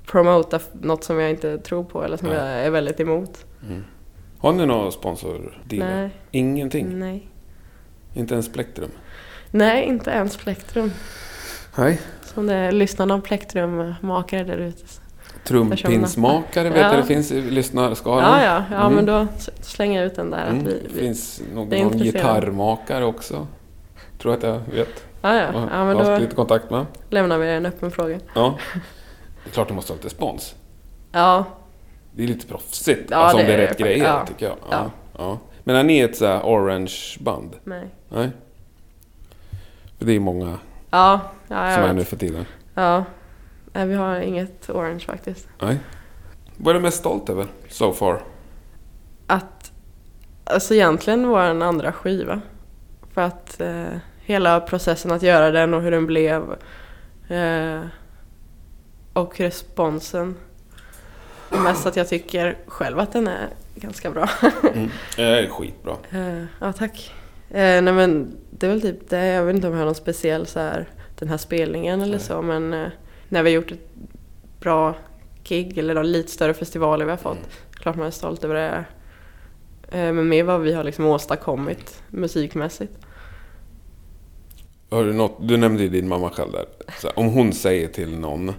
[0.07, 2.37] promota något som jag inte tror på eller som Nej.
[2.37, 3.47] jag är väldigt emot.
[3.67, 3.85] Mm.
[4.39, 5.97] Har ni några sponsordealar?
[5.97, 6.11] Nej.
[6.31, 6.99] Ingenting?
[6.99, 7.29] Nej.
[8.15, 8.91] Inte ens Plektrum?
[9.51, 10.93] Nej, inte ens Plektrum.
[11.79, 12.01] Nej.
[12.23, 14.85] Som det är lyssnarna av Plektrum-makare där ute.
[15.51, 16.87] Trumpinsmakare vet Ja.
[16.89, 18.41] jag det finns i lyssnarskaran.
[18.41, 18.95] Ja, ja, ja Mm.
[18.95, 19.27] men då
[19.61, 20.47] slänger jag ut den där.
[20.47, 20.59] Mm.
[20.59, 23.47] Att vi, Det finns någon, det någon gitarrmakare också.
[24.19, 25.05] Tror att jag vet.
[25.23, 26.87] ja, ja, Jag ja, har men haft då lite kontakt med.
[27.11, 28.19] lämnar vi en öppen fråga.
[28.35, 28.55] Ja.
[29.45, 30.55] Det är klart du måste ha lite spons.
[31.13, 31.45] Ja,
[32.13, 33.11] Det är lite proffsigt.
[33.11, 33.85] Ja, alltså om det det är rätt det.
[33.85, 34.27] grejer Ja.
[34.27, 34.57] tycker jag.
[34.71, 34.91] Ja.
[35.19, 35.39] Ja.
[35.65, 37.51] Men är ni ett så här orange-band?
[37.65, 37.85] nej.
[38.09, 38.31] Nej?
[39.99, 40.59] För det är många
[40.91, 42.45] Ja, som är jag nu för tiden.
[42.75, 43.05] Ja.
[43.73, 45.49] Nej, vi har inget orange faktiskt.
[45.61, 45.79] Nej.
[46.57, 48.23] Vad är du mest stolt över so far?
[49.27, 49.73] Att,
[50.45, 52.41] alltså egentligen var en andra skiva.
[53.15, 53.87] För att eh,
[54.21, 56.43] hela processen att göra den och hur den blev.
[57.29, 57.81] Eh,
[59.13, 60.37] och responsen.
[61.51, 64.29] Och Mest att jag tycker själv att den är ganska bra.
[64.75, 64.91] Mm.
[65.17, 65.97] Är skitbra.
[66.11, 67.13] Eh, ja, tack.
[67.51, 69.27] Eh, nej men det är väl typ det.
[69.27, 72.27] Jag vet inte om jag har någon speciell så här, den här spelningen eller Nej.
[72.27, 72.43] så.
[72.43, 72.89] Men eh,
[73.31, 73.91] när vi har gjort ett
[74.61, 74.95] bra
[75.45, 77.37] gig eller någon lite större festivaler vi har fått.
[77.37, 77.49] Mm.
[77.71, 78.85] Klart man är stolt över det.
[79.99, 82.93] Eh, men med vad vi har liksom åstadkommit musikmässigt.
[84.91, 86.65] Har du, något, du nämnde ju din mamma själv där.
[87.01, 88.53] Så om hon säger till någon.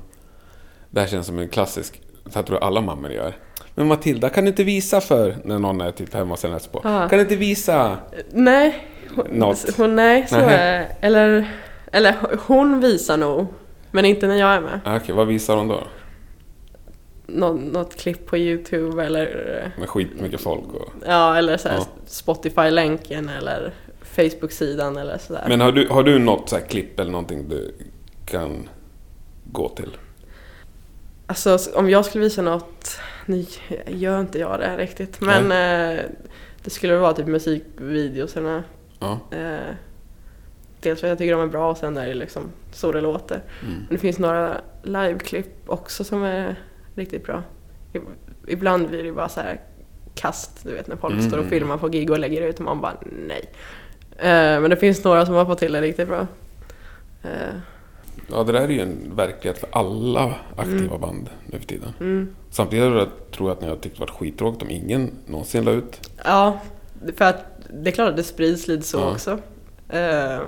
[0.89, 3.37] Det här känns som en klassisk, så jag tror alla mammor gör.
[3.75, 6.81] Men Matilda, kan du inte visa för, när någon är typ hemma och sen på.
[6.83, 7.09] Ja.
[7.09, 7.97] Kan du inte visa?
[8.31, 9.77] Nej, hon, Något.
[9.77, 11.51] hon, nej så är Eller,
[11.91, 12.15] eller
[12.47, 13.47] hon visar nog.
[13.91, 14.79] Men inte när jag är med.
[14.85, 15.83] Ah, Okej, vad visar hon då?
[17.25, 20.93] Nå, något klipp på Youtube eller eh, Med skitmycket folk och...
[21.05, 21.87] Ja, eller så Ja.
[22.05, 23.71] Spotify-länken eller
[24.03, 25.45] Facebook-sidan eller sådär.
[25.47, 27.75] Men har du, har du något så klipp eller någonting du
[28.25, 28.69] kan
[29.51, 29.97] gå till?
[31.27, 33.45] Alltså om jag skulle visa något, nu
[33.87, 36.03] gör inte jag det riktigt, men eh,
[36.63, 38.63] det skulle vara typ musikvideosarna.
[38.99, 39.19] Ja.
[39.31, 39.75] Eh,
[40.81, 43.01] dels för att jag tycker de är bra och sen är det liksom så det
[43.01, 43.35] låter.
[43.61, 43.73] Mm.
[43.77, 46.55] Men det finns några liveklipp också som är
[46.95, 47.43] riktigt bra.
[48.47, 49.59] Ibland blir det bara så här
[50.15, 51.27] kast, du vet när folk Mm.
[51.27, 52.93] står och filmar på gig och lägger ut och man bara
[53.27, 53.45] nej.
[54.17, 56.27] Eh, men det finns några som har fått till det riktigt bra.
[57.23, 57.29] Eh,
[58.31, 61.93] Ja, det där är ju en verklighet för alla aktiva band nu för tiden.
[61.99, 62.35] mm.
[62.49, 65.63] Samtidigt tror jag- tror jag att ni har tyckt det varit skittråkigt om ingen någonsin
[65.65, 66.09] la ut.
[66.25, 66.59] Ja,
[67.15, 69.11] för att det är klart att det sprids lite så Ja.
[69.11, 69.31] också.
[69.89, 70.39] Eh,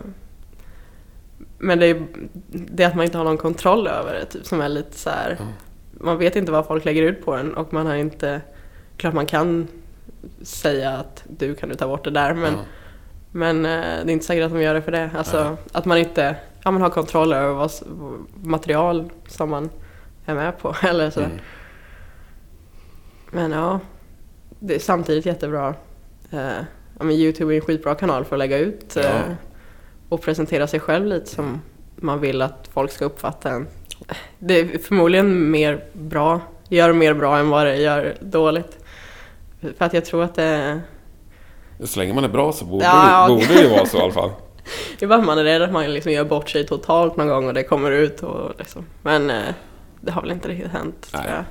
[1.64, 2.06] men det är
[2.52, 5.38] det att man inte har någon kontroll över det, typ, som är lite så här.
[5.40, 5.46] Ja.
[5.92, 8.42] Man vet inte vad folk lägger ut på en och man har inte...
[8.98, 9.68] Klart man kan
[10.42, 12.60] säga att du kan du ta bort det där men, Ja.
[13.32, 15.10] men eh, det är inte säkert att de gör det för det.
[15.18, 15.58] Alltså Nej.
[15.72, 17.72] att man inte ja, man har kontroll över vad,
[18.44, 19.70] material som man
[20.26, 20.76] är med på.
[20.84, 21.20] Eller så.
[21.20, 21.38] Mm.
[23.32, 23.80] Men ja,
[24.60, 25.76] det är samtidigt jättebra.
[26.32, 26.58] Eh,
[26.98, 29.22] ja, men Youtube är en skitbra kanal för att lägga ut eh.
[30.10, 31.62] Och presentera sig själv lite som
[31.96, 33.68] man vill att folk ska uppfatta en.
[34.40, 38.78] Det är förmodligen mer bra, gör mer bra än vad det gör dåligt.
[39.78, 40.82] För att jag tror att det
[41.84, 44.02] Så länge man är bra så borde, Ja, det, borde det ju vara så i
[44.02, 44.32] alla fall.
[45.00, 47.28] Det är bara att man är rädd att man liksom gör bort sig totalt någon
[47.28, 48.86] gång och det kommer ut och liksom.
[49.02, 49.54] Men eh,
[50.02, 51.24] det har väl inte riktigt hänt Nej.
[51.24, 51.46] tror jag.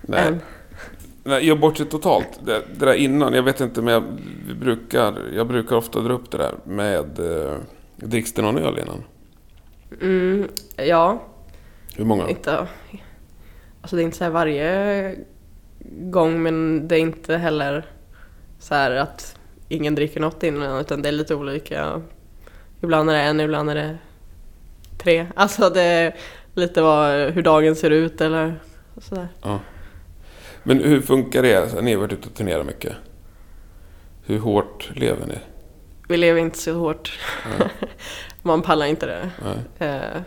[0.00, 0.26] Nej.
[0.26, 0.40] Än.
[1.26, 2.40] Nej, jag bortser totalt.
[2.44, 4.02] Det, det där innan, jag vet inte men jag,
[4.60, 7.54] brukar, jag brukar ofta dra upp det där med eh,
[7.96, 9.04] dricks det någon öl innan?
[10.02, 11.22] Mm, ja,
[11.96, 12.28] Hur många?
[12.28, 12.66] inte...
[13.80, 15.14] Alltså det är inte så här varje
[15.88, 17.86] gång men det är inte heller
[18.58, 22.02] så här att ingen dricker något innan utan det är lite olika.
[22.80, 23.98] Ibland är det en, ibland är det
[24.98, 25.26] tre.
[25.34, 26.16] Alltså det är
[26.54, 28.60] lite vad, hur dagen ser ut eller
[28.98, 29.28] sådär.
[29.42, 29.60] Ja.
[30.66, 31.70] Men hur funkar det?
[31.70, 32.92] Så Ni har varit ute och turnerat mycket.
[34.22, 35.38] Hur hårt lever ni?
[36.08, 37.18] Vi lever inte så hårt.
[38.42, 39.30] Man pallar inte det.
[39.44, 39.90] Nej.
[39.90, 40.22] Eh,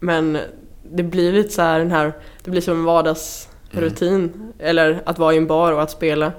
[0.00, 0.38] Men
[0.82, 2.12] det blir lite så här den här,
[2.44, 4.52] det blir som en vardagsrutin.
[4.58, 6.32] Eller att vara i en bar och att spela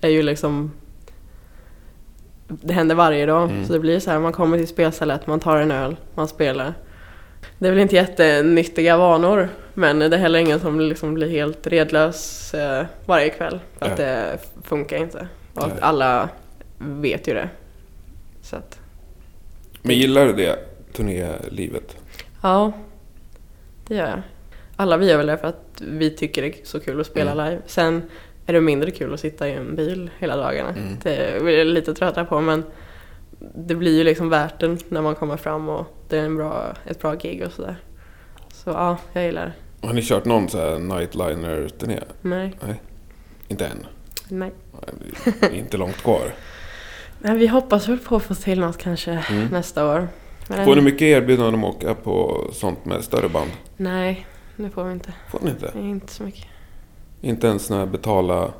[0.00, 0.72] är ju liksom
[2.48, 3.50] det händer varje dag.
[3.50, 3.66] Mm.
[3.66, 6.74] Så det blir så här, man kommer till spelstället, man tar en öl, man spelar.
[7.58, 11.66] Det är väl inte jättenyttiga vanor, men det är heller ingen som liksom blir helt
[11.66, 13.60] redlös eh, varje kväll.
[13.78, 14.06] För att Nej.
[14.06, 15.28] det funkar inte.
[15.54, 15.76] Och Nej.
[15.80, 16.28] alla
[16.78, 17.48] vet ju det.
[18.42, 18.78] Så att,
[19.82, 20.58] Men gillar du det
[20.92, 21.96] turnélivet?
[22.42, 22.72] Ja,
[23.86, 24.22] det gör jag.
[24.76, 27.32] Alla vi gör väl det för att vi tycker det är så kul att spela
[27.32, 27.44] Mm.
[27.44, 27.62] live.
[27.66, 28.02] Sen
[28.46, 30.68] är det mindre kul att sitta i en bil hela dagarna.
[30.70, 30.96] Mm.
[31.02, 32.64] Det är vi lite trötta på men
[33.54, 36.74] det blir ju liksom värt det när man kommer fram och det är en bra,
[36.86, 37.76] ett bra gig och sådär.
[38.52, 39.46] Så ja, jag gillar
[39.80, 39.86] det.
[39.86, 42.00] Har ni kört någon så här nightliner-turné?
[42.22, 42.56] Nej,
[43.48, 43.86] Inte än?
[44.28, 44.52] nej.
[45.40, 46.34] Nej, Inte långt kvar.
[47.18, 49.46] Men vi hoppas väl på att få till något kanske Mm.
[49.52, 50.08] nästa år.
[50.48, 53.50] Men Får ni mycket erbjudanden om att åka på sånt med större band?
[53.76, 55.12] Nej, det får vi inte.
[55.30, 55.72] Får ni inte?
[55.78, 56.44] Inte så mycket.
[57.20, 58.52] Inte ens när betala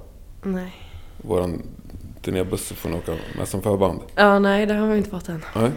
[0.43, 0.73] Nej.
[1.17, 1.63] våran
[2.23, 4.01] turnébuss får ni åka med som förband?
[4.15, 5.45] Ja, nej, det har vi inte fått än.
[5.57, 5.71] Nej.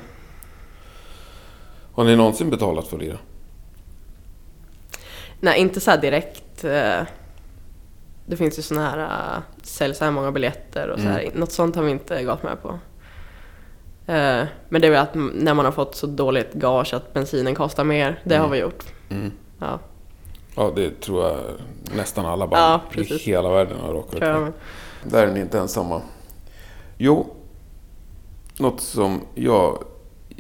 [1.93, 3.17] Har ni någonsin betalat för att lira?
[5.39, 6.63] Nej, inte så här direkt.
[6.63, 7.01] eh,
[8.25, 8.97] Det finns ju såna här,
[9.38, 11.19] uh, sälj så här många biljetter och så här.
[11.19, 11.39] Mm.
[11.39, 12.69] Något sånt har vi inte gått med på.
[14.12, 17.56] Eh, Men det är väl att när man har fått så dåligt gage att bensinen
[17.56, 18.51] kostar mer, det har Mm.
[18.51, 18.84] vi gjort.
[19.10, 19.32] Mm.
[19.60, 19.80] Ja,
[20.56, 21.38] Ja, det tror jag
[21.95, 24.54] nästan alla band Ja, i hela världen har råkat ut för.
[25.04, 26.01] Där är ni inte ensamma.
[26.97, 27.36] Jo,
[28.58, 29.84] något som jag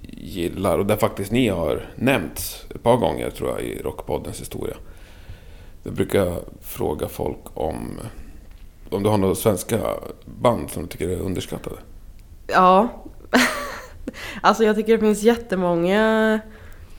[0.01, 4.75] gillar och där faktiskt ni har nämnts ett par gånger tror jag i Rockpoddens historia.
[5.83, 7.99] Jag brukar fråga folk om
[8.91, 9.79] om du har några svenska
[10.25, 11.75] band som du tycker är underskattade.
[12.47, 12.87] Ja.
[14.41, 16.39] alltså jag tycker det finns jättemånga.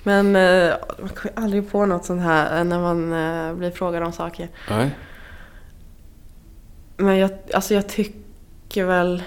[0.02, 3.70] Men eh, man kommer ju aldrig på något sånt här eh, när man eh, blir
[3.70, 4.48] frågad om saker.
[4.70, 4.90] Nej?
[6.96, 9.22] Men jag, alltså jag tycker väl eh,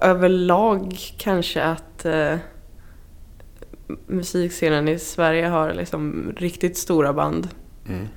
[0.00, 2.34] överlag kanske att eh,
[4.06, 7.48] musikscenen i Sverige har liksom riktigt stora band
[7.88, 8.08] Mm.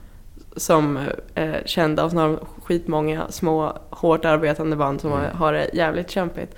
[0.55, 0.99] som
[1.35, 5.35] är kända och så har de skitmånga små hårt arbetande band som Mm.
[5.37, 6.55] har- det jävligt kämpigt.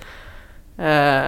[0.78, 1.22] Eh,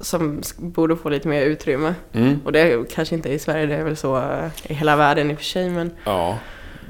[0.00, 1.94] som borde få lite mer utrymme.
[2.12, 2.40] Mm.
[2.44, 5.30] Och det är kanske inte i Sverige, det är väl så eh, i hela världen
[5.30, 5.70] i och för sig.
[5.70, 6.38] Men Ja.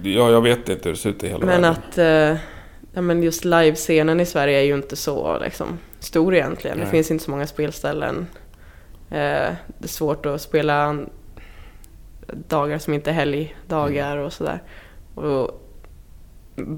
[0.03, 1.65] ja, jag vet inte hur det ser ut i hela Men världen.
[1.65, 2.41] att eh,
[2.97, 6.77] ja, men just livescenen i Sverige är ju inte så liksom, stor egentligen.
[6.77, 6.91] Det Nej.
[6.91, 8.27] finns inte så många spelställen.
[9.11, 10.99] Eh, det är svårt att spela
[12.49, 14.63] dagar som inte är helgdagar och sådär.
[15.15, 15.63] Och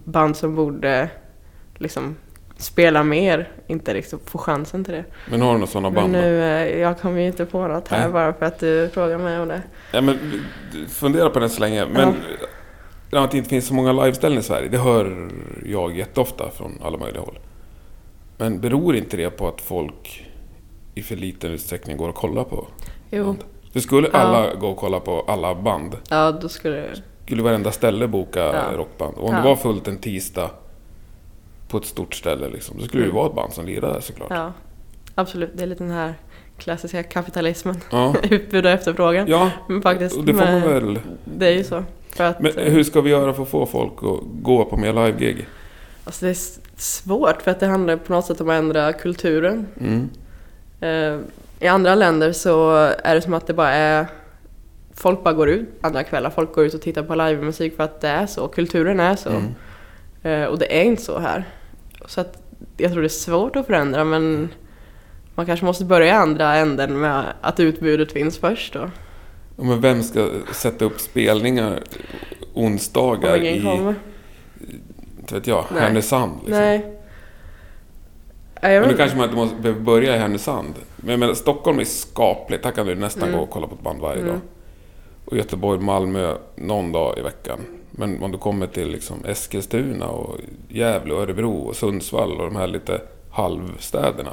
[0.04, 1.11] band som borde
[1.74, 2.16] liksom
[2.57, 5.04] spela mer inte liksom får chansen till det.
[5.31, 6.14] Men har du några sådana Men band?
[6.14, 6.20] då?
[6.20, 8.12] nu, eh, jag kommer ju inte på något här Nej.
[8.12, 9.62] bara för att du frågar mig om det.
[9.92, 10.18] Ja, men,
[10.88, 11.87] fundera på det så länge.
[11.87, 12.09] Men
[12.40, 12.46] ja.
[13.10, 15.30] Att det inte finns så många liveställen i Sverige, det hör
[15.66, 17.38] jag jätteofta från alla möjliga håll.
[18.36, 20.26] Men beror inte det på att folk
[20.94, 22.66] i för liten utsträckning går och kollar på
[23.10, 23.44] Jo, band?
[23.72, 24.18] För skulle Ja.
[24.18, 27.02] alla gå och kolla på alla band, ja då skulle det...
[27.24, 28.64] skulle varenda ställe boka Ja.
[28.76, 29.14] rockband.
[29.16, 29.40] Och om Ja.
[29.40, 30.50] det var fullt en tisdag
[31.68, 33.16] på ett stort ställe, liksom, då skulle det ju Mm.
[33.16, 34.30] vara ett band som lirade såklart.
[34.30, 34.52] Ja,
[35.14, 35.50] absolut.
[35.54, 36.14] Det är lite den här
[36.59, 37.76] klassiska kapitalismen.
[37.92, 38.14] Ja.
[38.30, 39.26] Utbud och efterfrågan.
[39.28, 40.98] Ja, Men faktiskt, och det får man väl...
[41.24, 41.84] det är ju så.
[42.24, 45.46] Att, Men hur ska vi göra för att få folk att gå på mer live-gig?
[46.04, 46.38] alltså det är
[46.76, 49.66] svårt för att det handlar på något sätt om att ändra kulturen.
[49.80, 50.10] Mm.
[50.80, 51.20] Eh,
[51.60, 54.06] I andra länder så är det som att det bara är
[54.94, 58.00] Folk bara går ut andra kvällar, folk går ut och tittar på livemusik för att
[58.00, 59.30] det är så, kulturen är så.
[59.30, 59.54] Mm.
[60.22, 61.44] Eh, och det är inte så här.
[62.06, 62.42] Så att
[62.76, 64.48] jag tror det är svårt att förändra men
[65.34, 68.90] man kanske måste börja i andra änden med att utbudet finns först då.
[69.64, 71.82] Men vem ska sätta upp spelningar
[72.54, 73.94] onsdagar Om ingen i, kommer.
[75.20, 75.82] inte vet jag, Nej.
[75.82, 76.32] Härnösand.
[76.38, 76.61] Liksom.
[76.61, 76.94] Nej.
[78.61, 80.74] Ja, jag Men nu kanske man inte måste behöver börja i Härnösand.
[80.96, 82.64] Men jag menar, Stockholm är skapligt.
[82.64, 84.40] Här kan du nästan gå och kolla på ett band varje dag.
[85.24, 87.59] Och Göteborg, Malmö någon dag i veckan.
[87.90, 90.36] Men om du kommer till liksom Eskilstuna och
[90.68, 93.00] Gävle och Örebro och Sundsvall och de här lite
[93.30, 94.32] halvstäderna.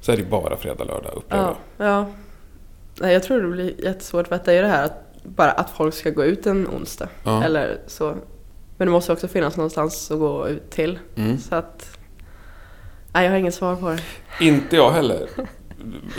[0.00, 2.06] Så är det bara fredag, lördag upplever ja, ja.
[3.00, 5.70] Nej, jag tror det blir jättesvårt för att det är det här att bara att
[5.70, 7.08] folk ska gå ut en onsdag.
[7.24, 7.44] Ja.
[7.44, 8.14] Eller så.
[8.76, 10.98] Men det måste också finnas någonstans att gå ut till.
[11.16, 11.38] Mm.
[11.38, 11.98] Så att...
[13.12, 14.00] Nej, jag har inget svar på det.
[14.44, 15.28] Inte jag heller.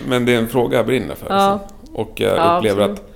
[0.07, 1.27] Men det är en fråga jag brinner för.
[1.29, 1.35] Ja.
[1.35, 1.75] Alltså.
[1.93, 2.99] Och jag Ja, upplever absolut.
[2.99, 3.11] att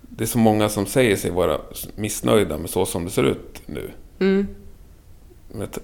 [0.00, 1.58] det är så många som säger sig vara
[1.96, 3.90] missnöjda med så som det ser ut nu.
[4.20, 4.46] Mm.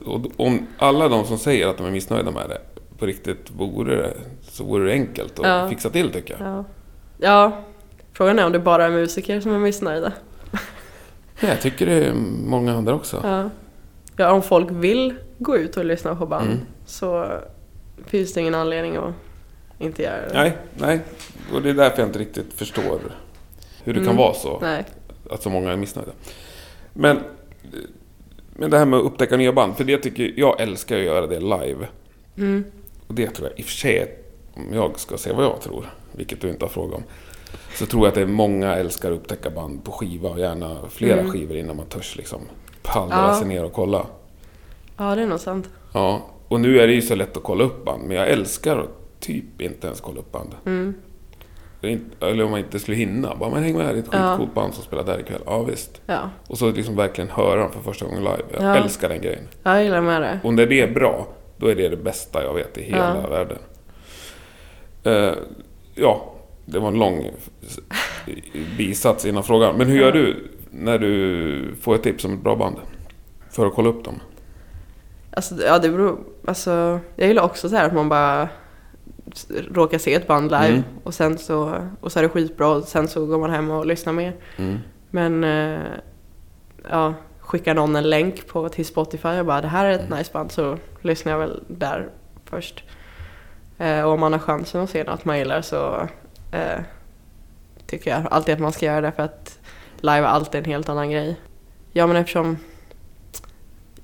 [0.05, 2.61] Och om alla de som säger att de är missnöjda med det
[2.99, 5.69] på riktigt vore det, så vore det enkelt att Ja.
[5.69, 6.49] fixa till tycker jag.
[6.49, 6.65] Ja.
[7.19, 7.65] Ja.
[8.13, 10.13] Frågan är om det bara är musiker som är missnöjda.
[11.41, 12.13] Ja, jag tycker det är
[12.45, 13.21] många andra också.
[13.23, 13.51] Ja.
[14.17, 16.61] ja, om folk vill gå ut och lyssna på band Mm.
[16.87, 17.27] så
[18.07, 19.15] finns det ingen anledning att
[19.79, 20.35] inte göra det.
[20.35, 21.01] Nej, nej.
[21.55, 23.01] Och det är därför jag inte riktigt förstår
[23.85, 24.17] hur det kan Mm.
[24.17, 24.59] vara så.
[24.61, 24.85] Nej.
[25.31, 26.13] Att så många är missnöjda.
[26.93, 27.19] Men,
[28.57, 29.77] men det här med att upptäcka nya band.
[29.77, 31.89] För det tycker jag älskar att göra det live.
[32.37, 32.65] Mm.
[33.07, 34.19] Och det tror jag i och för sig,
[34.57, 37.03] om jag ska säga vad jag tror, vilket du inte har frågat om.
[37.75, 40.77] Så tror jag att det är många älskar att upptäcka band på skiva och gärna
[40.91, 41.33] flera Mm.
[41.33, 42.41] skivor innan man törs liksom
[42.83, 43.35] pallra Ja.
[43.35, 44.07] sig ner och kolla.
[44.97, 45.71] Ja, det är nog sant.
[45.93, 48.77] Ja, och nu är det ju så lätt att kolla upp band, men jag älskar
[48.79, 50.55] att typ inte ens kolla upp band.
[50.67, 50.95] Mm.
[52.21, 53.35] Eller om man inte skulle hinna.
[53.35, 54.31] Bara, men häng med, det är ett Ja.
[54.31, 55.41] skitcoolt band som spelar där ikväll.
[55.47, 56.01] Ja, visst.
[56.07, 56.31] Ja.
[56.47, 58.43] Och så liksom verkligen höra dem för första gången live.
[58.53, 58.77] Jag Ja.
[58.77, 59.49] älskar den grejen.
[59.63, 60.41] Jag gillar med det.
[60.45, 61.27] Och när det är bra,
[61.57, 63.29] då är det det bästa jag vet i hela Ja.
[63.31, 63.59] världen.
[65.05, 65.33] Eh,
[65.95, 66.35] ja,
[66.65, 67.31] det var en lång
[68.79, 69.77] bisats innan frågan.
[69.77, 72.77] Men hur gör du när du får ett tips om ett bra band?
[73.51, 74.21] För att kolla upp dem?
[75.31, 78.49] Alltså, ja, det beror, alltså, jag gillar också så här att man bara
[79.71, 80.83] råkar se ett band live Mm.
[81.05, 83.87] och sen så, och så är det skitbra och sen så går man hem och
[83.87, 84.33] lyssnar mer.
[84.57, 84.79] Mm.
[85.11, 85.81] Men eh,
[86.91, 90.19] ja, skickar någon en länk på, till Spotify och bara det här är ett Mm.
[90.19, 92.09] nice band så lyssnar jag väl där
[92.45, 92.85] först.
[93.79, 96.09] Eh, och om man har chansen att se något man gillar så
[96.53, 96.81] eh,
[97.87, 99.59] tycker jag alltid att man ska göra det för att
[99.97, 101.37] live är alltid en helt annan grej.
[101.93, 102.57] Ja men eftersom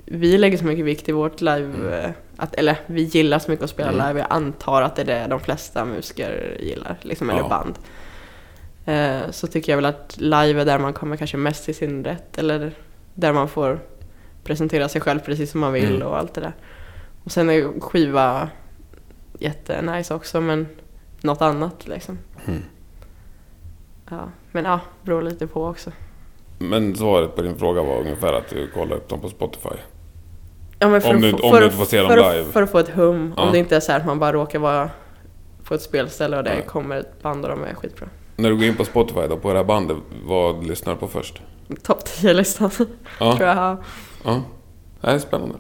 [0.05, 3.65] vi lägger så mycket vikt i vårt live, eh, att, eller vi gillar så mycket
[3.65, 4.07] att spela Mm.
[4.09, 7.49] live, jag antar att det är det de flesta musiker gillar, liksom, eller Ja.
[7.49, 7.79] band.
[8.85, 12.05] Eh, så tycker jag väl att live är där man kommer kanske mest till sin
[12.05, 12.73] rätt, eller
[13.15, 13.81] där man får
[14.45, 16.09] presentera sig själv precis som man vill Mm.
[16.09, 16.53] och allt det där.
[17.25, 18.49] Och sen är skiva
[19.41, 20.69] jättenice också, men
[21.21, 22.19] något annat liksom.
[22.47, 22.63] Mm.
[24.11, 25.91] Ja, men ja, beror lite på också.
[26.59, 29.69] Men svaret på din fråga var ungefär att du kollar upp dem på Spotify.
[30.79, 32.45] Ja, men för Om du- få- om för du inte får se dem live.
[32.45, 33.35] För att få ett hum.
[33.37, 33.43] Ja.
[33.43, 34.91] Om det inte är så här att man bara råkar vara
[35.65, 36.65] på ett spelställe och det Nej.
[36.67, 38.09] kommer ett band och de är skitbra.
[38.37, 41.09] När du går in på Spotify då, på det här bandet, vad lyssnar du på
[41.09, 41.43] först?
[41.83, 42.71] Topp 10-listan,
[43.21, 43.37] Ja.
[43.37, 43.57] tror jag.
[44.25, 44.43] Ja,
[45.01, 45.55] det här är spännande.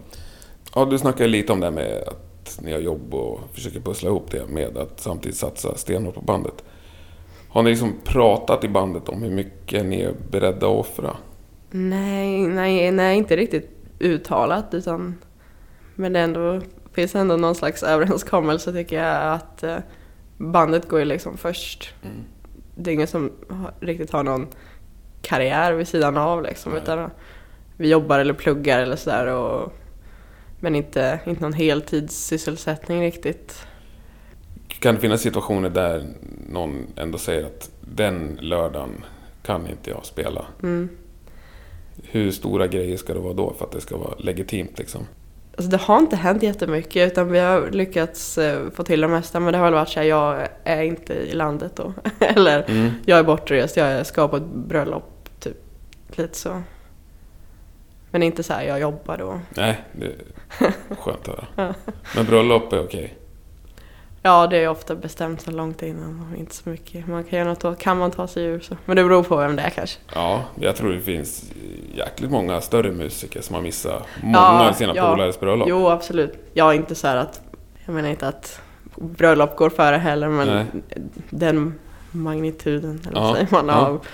[0.74, 2.29] Ja, du snackade lite om det här med att
[2.60, 6.64] ni har jobb och försöker pussla ihop det med att samtidigt satsa stenhårt på bandet.
[7.48, 11.16] Har ni liksom pratat i bandet om hur mycket ni är beredda att offra?
[11.70, 15.16] Nej, nej, nej, inte riktigt uttalat utan
[15.94, 16.60] men det ändå,
[16.92, 19.76] finns ändå någon slags överenskommelse tycker jag att eh,
[20.36, 21.94] bandet går ju liksom först.
[22.02, 22.16] Mm.
[22.74, 23.32] Det är ingen som
[23.80, 24.46] riktigt har någon
[25.22, 26.82] karriär vid sidan av liksom Nej.
[26.82, 27.10] utan
[27.76, 29.72] vi jobbar eller pluggar eller sådär och
[30.60, 33.66] men inte, inte någon heltidssysselsättning riktigt.
[34.68, 36.06] Kan det finnas situationer där
[36.48, 39.04] någon ändå säger att den lördagen
[39.42, 40.44] kan inte jag spela?
[40.62, 40.88] Mm.
[42.02, 45.06] Hur stora grejer ska det vara då för att det ska vara legitimt liksom?
[45.56, 49.40] Alltså det har inte hänt jättemycket utan vi har lyckats eh, få till det mesta
[49.40, 51.92] men det har väl varit såhär, jag är inte i landet då.
[52.18, 52.90] Eller Mm.
[53.06, 55.56] jag är bortrest, jag ska på ett bröllop, typ.
[56.16, 56.62] Lite så.
[58.10, 59.40] Men inte så här, jag jobbar då.
[59.54, 60.14] Nej, det är
[60.98, 61.74] skönt att höra.
[62.16, 63.16] Men bröllop är okej.
[64.22, 67.06] Ja, det är ofta bestämt så långt innan inte så mycket.
[67.08, 68.76] Man kan, göra något, då kan man ta sig ur så.
[68.84, 69.98] Men det beror på vem det är kanske.
[70.14, 71.52] Ja, jag tror det finns
[71.94, 75.10] jäkligt många större musiker som har missat många Ja, av sina ja.
[75.10, 75.68] polares bröllop.
[75.68, 76.32] Jo, absolut.
[76.54, 77.40] Jag är inte så att,
[77.86, 78.60] jag menar inte att
[78.96, 80.64] bröllop går före heller, men Nej.
[81.30, 81.74] den
[82.10, 83.74] magnituden, eller Ja, säger man, ja.
[83.86, 84.06] av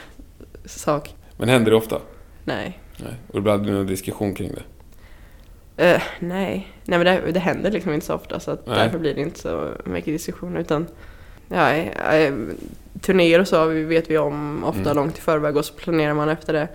[0.65, 1.15] sak.
[1.37, 1.99] Men händer det ofta?
[2.45, 2.81] Nej.
[2.97, 3.15] Nej.
[3.29, 4.63] Och ibland blir det någon diskussion kring det.
[5.77, 8.79] Eh, nej, nej men det, det händer liksom inte så ofta så att Nej.
[8.79, 10.87] därför blir det inte så mycket diskussion utan
[11.49, 12.35] ja, eh,
[13.01, 14.97] turnéer och så vet vi om ofta Mm.
[14.97, 16.69] långt i förväg och så planerar man efter det.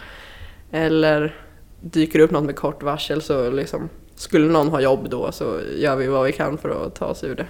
[0.72, 1.36] Eller
[1.82, 5.60] dyker det upp något med kort varsel så liksom skulle någon ha jobb då så
[5.78, 7.46] gör vi vad vi kan för att ta oss ur det.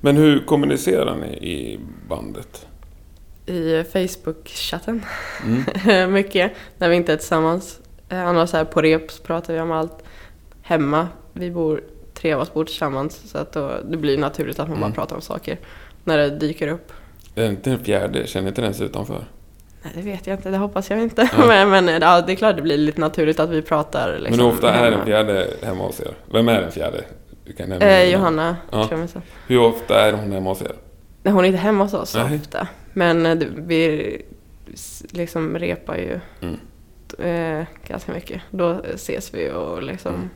[0.00, 2.66] Men hur kommunicerar ni i bandet?
[3.48, 5.04] I Facebook-chatten.
[5.86, 6.12] Mm.
[6.12, 6.52] Mycket.
[6.78, 7.80] När vi inte är tillsammans.
[8.08, 10.02] Eh, Annars så här på rep så pratar vi om allt.
[10.62, 11.80] Hemma, vi bor,
[12.14, 14.90] tre av oss bor tillsammans så att då, det blir naturligt att man Mm.
[14.90, 15.58] bara pratar om saker.
[16.04, 16.92] När det dyker upp.
[17.34, 18.26] Är det inte den fjärde?
[18.26, 19.24] Känner inte den sig utanför?
[19.82, 21.28] Nej, det vet jag inte, det hoppas jag inte.
[21.38, 21.46] Ja.
[21.66, 24.18] men men ja, det är klart det blir lite naturligt att vi pratar.
[24.18, 24.96] Liksom, Men hur ofta är hemma.
[24.96, 26.10] den fjärde hemma hos er?
[26.32, 27.04] Vem är den fjärde?
[27.44, 28.12] Du kan nämna Eh.
[28.12, 28.88] Johanna Ja.
[29.46, 30.72] Hur ofta är hon hemma hos er?
[31.22, 32.66] Nej, hon är inte hemma hos oss så ofta.
[32.98, 34.22] Men eh, vi
[35.10, 36.56] liksom repar ju Mm.
[37.18, 38.42] eh, ganska mycket.
[38.50, 40.28] Då ses vi och liksom Mm.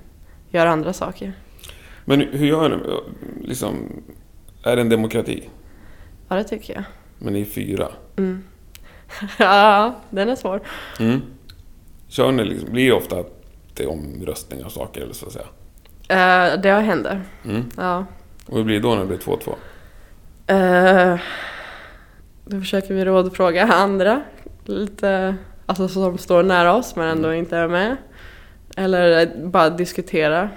[0.50, 1.32] gör andra saker.
[2.04, 2.76] Men hur gör ni?
[3.48, 4.02] Liksom,
[4.62, 5.48] är det en demokrati?
[6.28, 6.84] Ja, det tycker jag.
[7.18, 7.88] Men ni är fyra?
[8.16, 8.44] Mm.
[9.38, 10.60] ja, den är svår.
[11.00, 11.20] Mm.
[12.08, 13.42] Kör ni liksom, blir det ofta att
[13.74, 15.46] det är omröstningar och saker eller så att säga?
[16.08, 17.20] Eh, det händer.
[17.44, 17.62] Mm.
[17.76, 18.06] Ja.
[18.46, 19.54] Och hur blir det då när det blir 2-2?
[22.46, 24.22] Eh, då försöker vi rådfråga andra.
[24.64, 25.36] Lite,
[25.66, 27.96] alltså som står nära oss men ändå inte är med.
[28.76, 30.48] Eller bara diskutera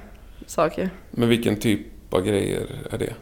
[0.45, 0.89] saker.
[1.11, 3.13] Men vilken typ av grejer är det?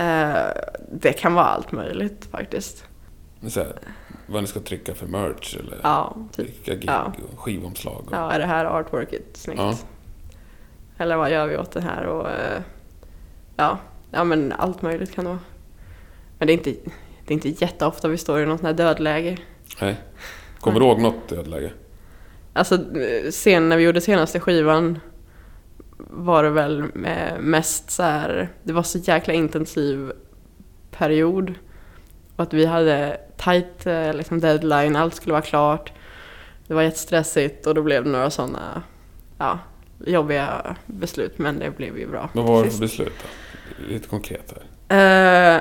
[0.00, 2.84] Eh, det kan vara allt möjligt faktiskt.
[3.48, 3.72] Så här,
[4.26, 6.46] vad ni ska trycka för merch eller Ja, typ.
[6.46, 7.12] vilka gig Ja.
[7.32, 8.04] och skivomslag?
[8.06, 9.60] Och, Ja, är det här artworket snyggt?
[9.60, 9.74] Ja.
[10.98, 12.06] Eller vad gör vi åt det här?
[12.06, 12.60] Och, eh,
[13.56, 13.78] ja,
[14.10, 15.40] ja, men allt möjligt kan det vara.
[16.38, 16.74] Men det är inte,
[17.30, 19.38] det är inte jätteofta vi står i något sånt här dödläge.
[19.80, 19.96] Nej.
[20.60, 21.72] Kommer du ihåg något dödläge?
[22.52, 22.78] Alltså,
[23.30, 24.98] sen när vi gjorde senaste skivan
[25.96, 30.12] var det väl eh, mest så här, det var så jäkla intensiv
[30.90, 31.54] period.
[32.36, 35.92] Och att vi hade tight eh, liksom deadline, allt skulle vara klart.
[36.66, 38.82] Det var jättestressigt och då blev det några sådana
[39.38, 39.58] ja,
[40.06, 42.30] jobbiga beslut men det blev ju bra.
[42.32, 43.28] Men vad var det för beslut då?
[43.92, 45.56] Lite konkret här.
[45.56, 45.60] Eh,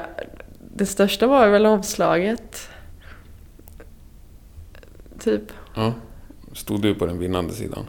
[0.79, 2.69] det största var väl omslaget.
[5.23, 5.41] Typ.
[5.75, 5.93] Ja.
[6.53, 7.87] Stod du på den vinnande sidan?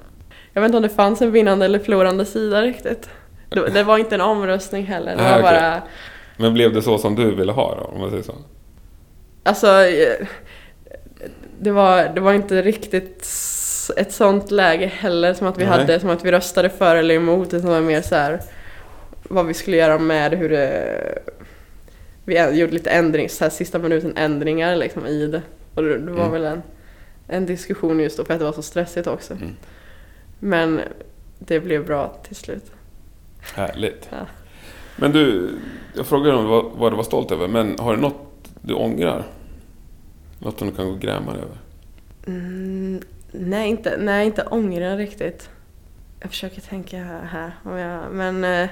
[0.52, 3.08] Jag vet inte om det fanns en vinnande eller förlorande sida riktigt.
[3.48, 5.16] Det, var inte en omröstning heller.
[5.16, 5.42] Det var okej.
[5.42, 5.82] bara...
[6.36, 8.34] Men blev det så som du ville ha då, om man säger så?
[9.42, 9.66] Alltså...
[11.58, 13.26] Det var, det var inte riktigt
[13.96, 15.78] ett sånt läge heller som att vi Nej.
[15.78, 17.48] hade, som att vi röstade för eller emot.
[17.48, 18.40] Utan det var mer så här
[19.22, 21.22] vad vi skulle göra med hur det...
[22.30, 25.42] Vi gjorde lite ändring, så här sista minuten ändringar liksom i det.
[25.74, 26.32] Och det, det var Mm.
[26.32, 26.62] väl en,
[27.28, 29.32] en diskussion just då för att det var så stressigt också.
[29.34, 29.56] Mm.
[30.38, 30.80] Men
[31.38, 32.72] det blev bra till slut.
[33.54, 34.08] Härligt.
[34.10, 34.26] Ja.
[34.96, 35.50] Men du,
[35.96, 39.26] jag frågade om vad, vad du var stolt över, men har du något du ångrar?
[40.38, 41.56] Något som du kan gå och gräma dig över?
[42.26, 43.00] Mm,
[43.32, 45.50] nej, inte, nej, inte ångra riktigt.
[46.20, 46.96] Jag försöker tänka
[47.32, 47.52] här.
[47.64, 48.70] Om jag, men eh,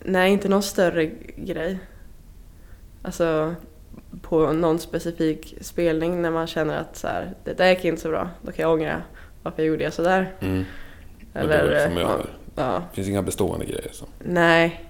[0.00, 1.78] nej, inte någon större grej.
[3.02, 3.54] Alltså
[4.22, 8.08] på någon specifik spelning när man känner att så här, det där gick inte så
[8.08, 8.30] bra.
[8.42, 9.02] Då kan jag ångra
[9.42, 10.34] varför gjorde jag sådär.
[10.40, 10.64] Mm.
[11.32, 13.90] Men det är väl som jag ja, finns inga bestående grejer.
[13.92, 14.06] Så.
[14.18, 14.88] nej.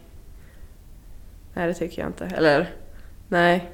[1.55, 2.25] Nej, det tycker jag inte.
[2.25, 2.71] Eller
[3.29, 3.71] nej.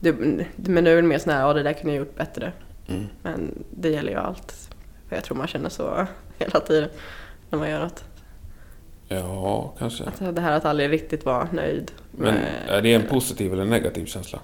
[0.00, 0.12] Det,
[0.56, 2.52] men det är väl mer sån här, ja det där kunde jag gjort bättre.
[2.88, 3.06] Mm.
[3.22, 4.70] Men det gäller ju allt.
[5.08, 6.06] För jag tror man känner så
[6.38, 6.90] hela tiden
[7.50, 8.04] när man gör något.
[9.12, 10.04] Ja, kanske.
[10.04, 11.92] Att det här att aldrig riktigt vara nöjd.
[12.10, 12.34] Men
[12.68, 14.38] är det en positiv eller negativ känsla?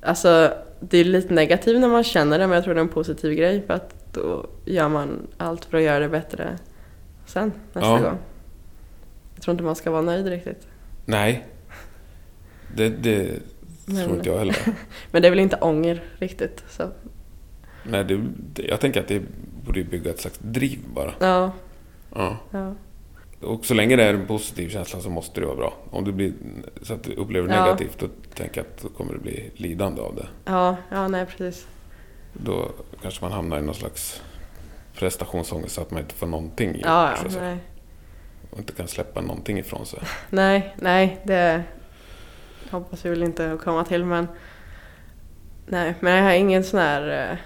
[0.00, 2.88] Alltså, det är lite negativt när man känner det men jag tror det är en
[2.88, 6.58] positiv grej för att då gör man allt för att göra det bättre
[7.26, 7.98] sen, nästa Ja.
[7.98, 8.18] gång.
[9.34, 10.66] Jag tror inte man ska vara nöjd riktigt.
[11.04, 11.46] Nej.
[12.76, 13.40] Det, det
[13.86, 14.56] Men- tror inte jag heller.
[15.10, 16.64] Men det är väl inte ånger riktigt.
[16.68, 16.88] Så,
[17.84, 18.20] Nej, det,
[18.68, 19.22] jag tänker att det
[19.66, 21.14] borde bygga ett slags driv bara.
[21.18, 21.52] ja,
[22.14, 22.36] Ja.
[22.50, 22.74] ja.
[23.42, 25.74] Och så länge det är en positiv känsla så måste det vara bra.
[25.90, 26.32] Om det blir
[26.82, 27.64] så att du upplever Ja.
[27.64, 30.26] negativt, då tänker jag att då kommer det bli lidande av det.
[30.44, 31.66] Ja, ja, nej precis.
[32.32, 32.70] Då
[33.02, 34.22] kanske man hamnar i någon slags
[34.94, 36.82] prestationsångest så att man inte får någonting gjort.
[36.84, 37.58] Ja, nej.
[38.50, 40.00] Och inte kan släppa någonting ifrån sig.
[40.30, 41.62] Nej, nej, det
[42.70, 44.28] hoppas vi väl inte att komma till men
[45.66, 47.36] Nej, men jag har ingen sån här eh,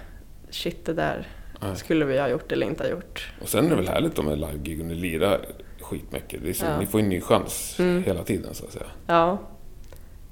[0.49, 1.27] shit det där
[1.61, 1.75] Nej.
[1.75, 3.33] skulle vi ha gjort eller inte ha gjort.
[3.41, 5.45] Och sen är det väl härligt då med live-gig och ni lirar
[5.87, 6.43] skitmycket.
[6.43, 6.79] Det är så, Ja.
[6.79, 8.03] Ni får en ny chans Mm.
[8.03, 8.85] hela tiden så att säga.
[9.07, 9.37] Ja,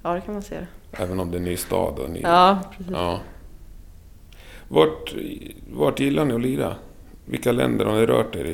[0.04, 0.56] ja det kan man se.
[0.92, 2.22] Även om det är en ny stad och ny...
[2.22, 2.92] Ja, precis.
[2.94, 3.20] Ja.
[4.68, 5.14] Vart,
[5.74, 6.76] vart gillar ni att lira?
[7.26, 8.54] Vilka länder har ni rört er i?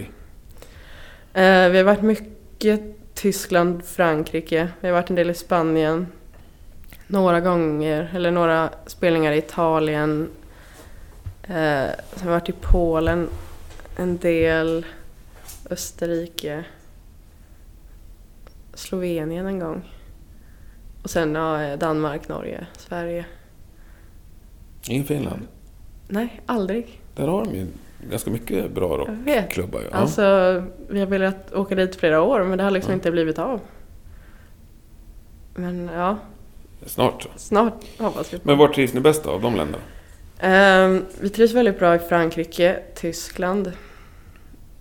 [1.34, 2.82] Eh, vi har varit mycket
[3.14, 6.08] Tyskland, Frankrike, vi har varit en del i Spanien.
[7.08, 10.30] Några gånger, eller några spelningar i Italien.
[11.44, 13.30] Eh, sen har jag varit i Polen
[13.98, 14.86] en del,
[15.70, 16.64] Österrike,
[18.82, 19.82] Slovenien en gång.
[21.04, 23.26] Och sen ja, Danmark, Norge, Sverige.
[24.90, 25.42] I Finland.
[26.08, 27.02] Nej, aldrig.
[27.16, 27.68] Där har de ju
[28.10, 29.82] ganska mycket bra rockklubbar.
[29.92, 29.98] Ja.
[29.98, 30.24] Alltså,
[30.90, 32.96] vi har velat åka dit flera år men det har liksom Ja.
[32.96, 33.60] inte blivit av.
[35.56, 36.18] Men ja,
[36.86, 37.28] Snart.
[37.36, 38.48] snart hoppas vi på.
[38.48, 39.84] Men var trivs ni bäst av de länderna?
[40.40, 43.72] Ehm, vi trivs väldigt bra i Frankrike, Tyskland.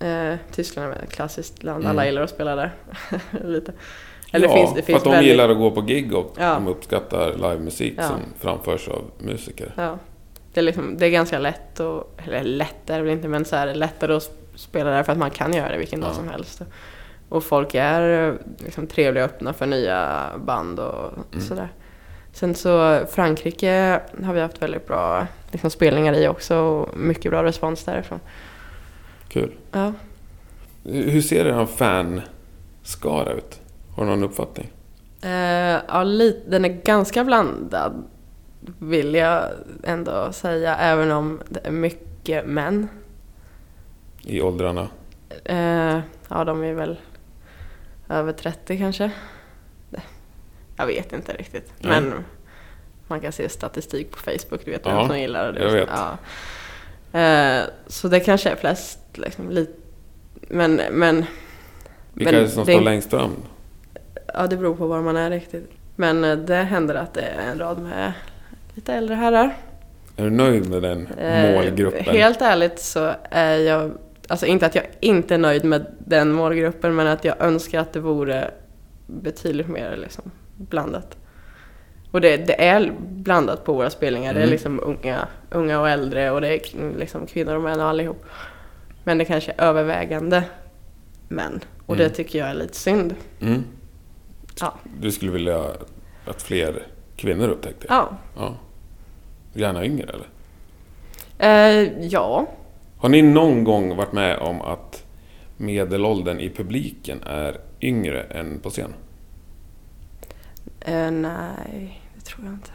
[0.01, 2.07] Eh, Tyskland är ett klassiskt land, alla Mm.
[2.07, 2.71] gillar att spela där.
[3.45, 3.73] Lite.
[4.33, 6.15] Eller ja, det finns, det för finns att de väldigt, gillar att gå på gig
[6.15, 6.55] och Ja.
[6.55, 8.03] de uppskattar livemusik Ja.
[8.03, 9.73] som framförs av musiker.
[9.77, 9.99] Ja.
[10.53, 13.45] Det är, liksom, det är ganska lätt, och, eller lätt är det väl inte, men
[13.45, 16.29] så här, lättare att spela där för att man kan göra det vilken dag som
[16.29, 16.63] helst.
[17.29, 21.45] Och folk är liksom, trevliga och öppna för nya band och Mm.
[21.47, 21.69] sådär.
[22.33, 27.43] Sen så Frankrike har vi haft väldigt bra liksom, spelningar i också och mycket bra
[27.45, 28.21] respons därifrån.
[29.31, 29.53] Kul.
[29.73, 29.93] Ja.
[30.85, 33.61] Hur ser er fanskara ut?
[33.97, 34.71] Har du någon uppfattning?
[35.23, 38.05] Eh, ja, lite, den är ganska blandad
[38.79, 39.45] vill jag
[39.85, 42.89] ändå säga, även om det är mycket män.
[44.23, 44.89] I åldrarna?
[45.45, 47.01] Eh, ja, de är väl
[48.09, 49.11] över 30 kanske.
[50.77, 51.73] Jag vet inte riktigt.
[51.79, 52.01] Nej.
[52.01, 52.25] Men
[53.09, 55.63] man kan se statistik på Facebook, du vet Ja, vem som gillar det.
[55.63, 55.89] jag vet.
[57.13, 57.21] Ja.
[57.21, 59.73] Eh, så det kanske är flest, liksom, lite.
[60.49, 61.25] Men, men
[62.15, 63.31] Vilka Men är det som det- står längst fram?
[64.35, 65.71] ja, det beror på var man är riktigt.
[65.97, 68.13] Men eh, det händer att det är en rad med
[68.75, 69.57] lite äldre herrar.
[70.17, 72.05] Är du nöjd med den Eh, målgruppen?
[72.05, 73.91] Helt ärligt så är jag,
[74.29, 77.93] alltså inte att jag inte är nöjd med den målgruppen men att jag önskar att
[77.93, 78.51] det vore
[79.07, 81.17] betydligt mer liksom blandat.
[82.11, 84.35] Och det, det är blandat på våra spelningar.
[84.35, 84.53] Det är Mm.
[84.53, 86.61] liksom unga, unga och äldre och det är
[86.99, 88.25] liksom kvinnor och män och allihop.
[89.11, 90.45] Men det kanske är övervägande
[91.29, 91.61] män.
[91.87, 92.15] Och det Mm.
[92.15, 93.15] tycker jag är lite synd.
[93.41, 93.65] Mm.
[94.61, 94.75] Ja.
[95.01, 95.65] Du skulle vilja
[96.27, 96.83] att fler
[97.17, 97.95] kvinnor upptäckte det?
[97.95, 98.09] Ja.
[98.37, 98.55] ja.
[99.53, 100.27] Gärna yngre eller?
[101.39, 102.47] Eh, ja.
[102.99, 105.05] Har ni någon gång varit med om att
[105.57, 108.95] medelåldern i publiken är yngre än på scen?
[110.81, 112.71] Eh, nej, det tror jag inte.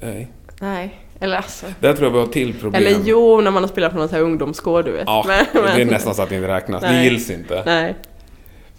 [0.00, 0.28] Nej.
[0.60, 1.66] Nej, eller alltså.
[1.80, 2.86] Där tror jag vi har till problem.
[2.86, 5.02] Eller jo, när man har spelat på någon sån här ungdomsgård du vet.
[5.06, 6.82] Ja, Men- det är nästan så att det inte räknas.
[6.82, 7.04] Det Nej.
[7.04, 7.62] gills inte.
[7.66, 7.94] Nej.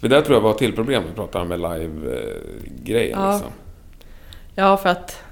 [0.00, 1.02] För där tror jag vi har till problem.
[1.08, 3.32] Vi pratar med live-grejen Ja.
[3.32, 3.50] liksom.
[4.54, 5.22] Ja, för att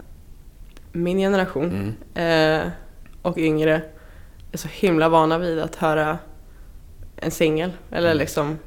[0.93, 2.63] min generation Mm.
[2.65, 2.71] eh,
[3.23, 3.83] och yngre
[4.53, 6.19] är så himla vana vid att höra
[7.17, 7.71] en singel.
[7.91, 8.19] Eller Mm.
[8.19, 8.59] liksom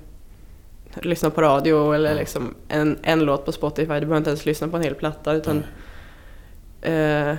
[1.01, 3.85] lyssna på radio eller liksom en, en låt på Spotify.
[3.93, 5.33] Du behöver inte ens lyssna på en hel platta.
[5.33, 5.63] Utan eh,
[6.81, 7.37] det är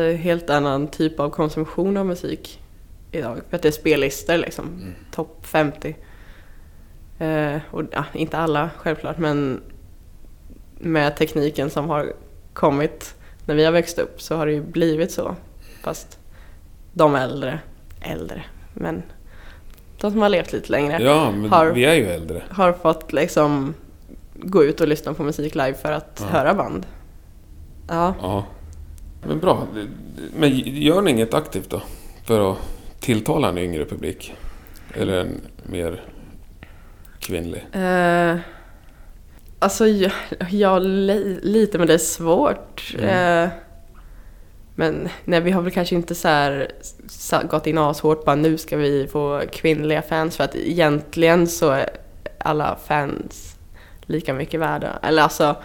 [0.00, 2.60] en helt annan typ av konsumtion av musik
[3.10, 3.40] idag.
[3.48, 4.64] För att det är spellistor liksom.
[4.66, 4.94] Mm.
[5.12, 5.96] Topp 50.
[7.18, 9.60] Eh, och ja, inte alla självklart men
[10.78, 12.12] med tekniken som har
[12.52, 13.14] kommit
[13.46, 15.36] när vi har växt upp så har det ju blivit så.
[15.82, 16.18] Fast
[16.92, 17.58] de äldre,
[18.00, 19.02] äldre, men
[20.00, 22.42] de som har levt lite längre Ja, Har- vi är ju äldre.
[22.50, 23.74] har fått liksom
[24.34, 26.38] gå ut och lyssna på musik live för att Ja.
[26.38, 26.86] höra band.
[27.88, 28.44] Ja, Ja.
[29.26, 29.66] Men bra.
[30.36, 31.82] Men gör ni inget aktivt då?
[32.24, 32.58] För att
[33.00, 34.34] tilltala en yngre publik?
[34.94, 36.04] Eller en mer
[37.18, 37.66] kvinnlig?
[37.72, 38.36] Eh,
[39.58, 40.10] alltså, ja,
[40.50, 42.94] ja li, lite, men det är svårt.
[42.98, 43.44] Mm.
[43.44, 43.50] Eh,
[44.74, 46.70] men nej, vi har väl kanske inte så här
[47.50, 50.36] gått in ashårt bara nu ska vi få kvinnliga fans.
[50.36, 51.90] För att egentligen så är
[52.38, 53.56] alla fans
[54.06, 54.98] lika mycket värda.
[55.02, 55.56] Eller alltså,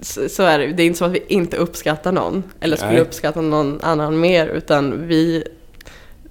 [0.00, 2.42] så, så är det Det är inte så att vi inte uppskattar någon.
[2.60, 3.00] Eller skulle Nej.
[3.00, 4.46] uppskatta någon annan mer.
[4.46, 5.44] Utan vi,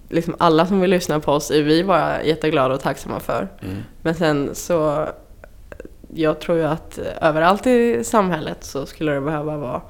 [0.10, 3.48] liksom alla som vill lyssna på oss är vi bara jätteglada och tacksamma för.
[3.62, 3.76] Mm.
[4.02, 5.08] Men sen så,
[6.14, 9.82] jag tror ju att överallt i samhället så skulle det behöva vara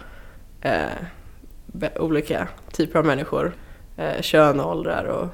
[0.62, 3.56] eh, olika typer av människor.
[3.98, 5.28] Eh, kön, åldrar och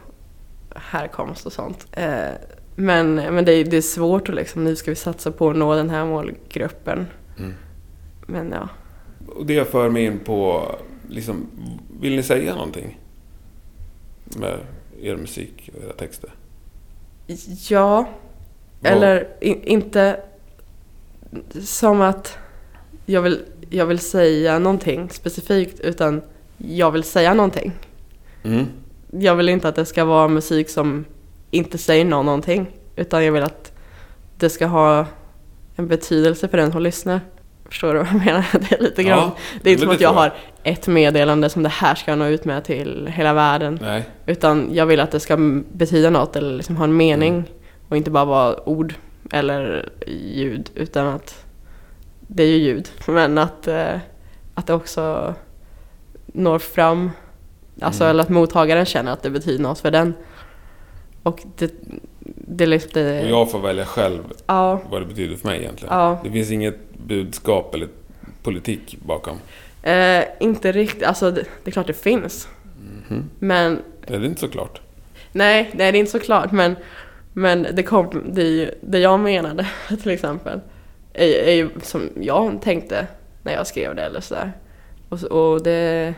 [0.76, 1.88] härkomst och sånt.
[1.92, 2.30] Eh,
[2.76, 5.56] men men det, är, det är svårt att liksom, nu ska vi satsa på att
[5.56, 7.08] nå den här målgruppen.
[7.38, 7.54] Mm.
[8.26, 8.70] Men ja.
[9.28, 10.72] Och det för mig in på,
[11.10, 11.48] liksom,
[12.02, 13.00] vill ni säga någonting?
[14.24, 14.60] Med
[15.02, 16.30] er musik och era texter?
[17.70, 18.10] Ja,
[18.80, 20.20] Vad- eller in, inte
[21.62, 22.38] som att
[23.06, 26.22] jag vill, jag vill säga någonting specifikt utan
[26.58, 27.72] jag vill säga någonting.
[28.44, 28.66] Mm.
[29.12, 31.06] Jag vill inte att det ska vara musik som
[31.52, 33.72] inte säger någon någonting utan jag vill att
[34.38, 35.06] det ska ha
[35.76, 37.22] en betydelse för den som lyssnar.
[37.70, 38.46] Förstår du vad jag menar?
[38.70, 39.20] Det är lite grann.
[39.20, 40.16] Ja, det är inte som att jag jag.
[40.20, 43.80] har ett meddelande som det här ska nå ut med till hela världen.
[43.82, 44.04] Nej.
[44.26, 45.38] Utan jag vill att det ska
[45.72, 47.34] betyda något eller liksom ha en mening.
[47.34, 47.46] Mm.
[47.90, 48.94] Och inte bara vara ord
[49.32, 49.90] eller
[50.34, 50.70] ljud.
[50.76, 51.46] Utan att
[52.20, 52.90] det är ju ljud.
[53.08, 53.98] Men att, eh,
[54.54, 55.34] att det också
[56.26, 57.12] når fram.
[57.82, 58.12] Alltså Mm.
[58.12, 60.14] eller att mottagaren känner att det betyder något för den.
[61.24, 61.74] Och det,
[62.48, 65.94] det det, Och jag får välja själv ja, vad det betyder för mig egentligen.
[65.96, 66.20] ja.
[66.24, 67.88] Det finns inget budskap eller
[68.44, 69.38] politik bakom.
[69.84, 72.48] Eh, inte riktigt, alltså det, det är klart det finns.
[73.10, 73.30] Mhm.
[73.40, 74.82] Men Det är inte så klart.
[75.32, 76.52] nej, nej det är inte så klart.
[76.52, 76.76] Men,
[77.34, 79.68] men det, kom, det, det jag menade
[80.02, 80.60] till exempel
[81.14, 83.08] är, är ju som jag tänkte
[83.44, 84.52] när jag skrev det eller sådär.
[85.10, 86.14] Och, och det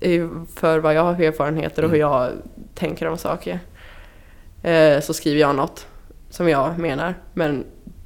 [0.00, 2.10] är ju för vad jag har för erfarenheter och hur Mm.
[2.10, 2.30] jag
[2.74, 3.60] tänker om saker.
[4.62, 5.86] Eh, så skriver jag något
[6.30, 7.14] som jag menar.
[7.34, 7.64] Men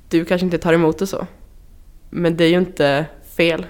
[0.09, 1.27] du kanske inte tar emot det så.
[2.11, 3.67] Men det är ju inte fel.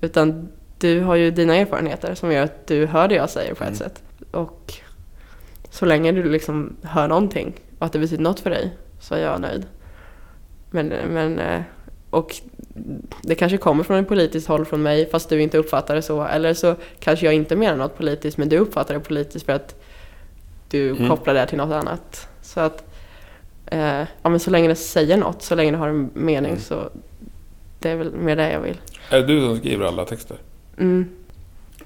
[0.00, 0.48] Utan
[0.78, 3.68] du har ju dina erfarenheter som gör att du hör det jag säger på ett
[3.68, 3.78] Mm.
[3.78, 4.02] sätt.
[4.30, 4.74] Och
[5.70, 9.18] så länge du liksom hör någonting och att det betyder något för dig så är
[9.22, 9.66] jag nöjd.
[10.70, 11.62] Men, men eh,
[12.10, 12.34] och
[13.22, 16.24] det kanske kommer från ett politiskt håll från mig fast du inte uppfattar det så.
[16.24, 19.80] Eller så kanske jag inte menar något politiskt men du uppfattar det politiskt för att
[20.78, 21.08] du Mm.
[21.08, 22.28] kopplar det till något annat.
[22.42, 22.84] Så att
[23.66, 26.62] eh, ja, men så länge det säger något, så länge det har en mening Mm.
[26.62, 26.90] så
[27.78, 28.76] det är väl mer det jag vill.
[29.10, 30.36] Är det du som skriver alla texter?
[30.78, 31.08] Mm.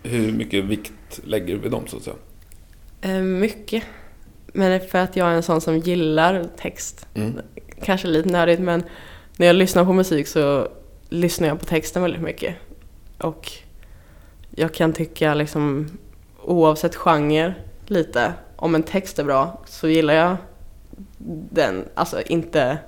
[0.02, 2.16] Hur mycket vikt lägger du vid dem så att säga?
[3.00, 3.82] Eh, mycket.
[4.52, 7.06] Men för att jag är en sån som gillar text.
[7.14, 7.40] Mm.
[7.82, 8.82] Kanske lite nördigt men
[9.36, 10.68] när jag lyssnar på musik så
[11.08, 12.54] lyssnar jag på texten väldigt mycket.
[13.18, 13.52] Och
[14.50, 15.88] jag kan tycka liksom
[16.42, 17.54] oavsett genre
[17.86, 20.36] lite, om en text är bra så gillar jag
[21.50, 21.84] den.
[21.94, 22.78] Alltså inte,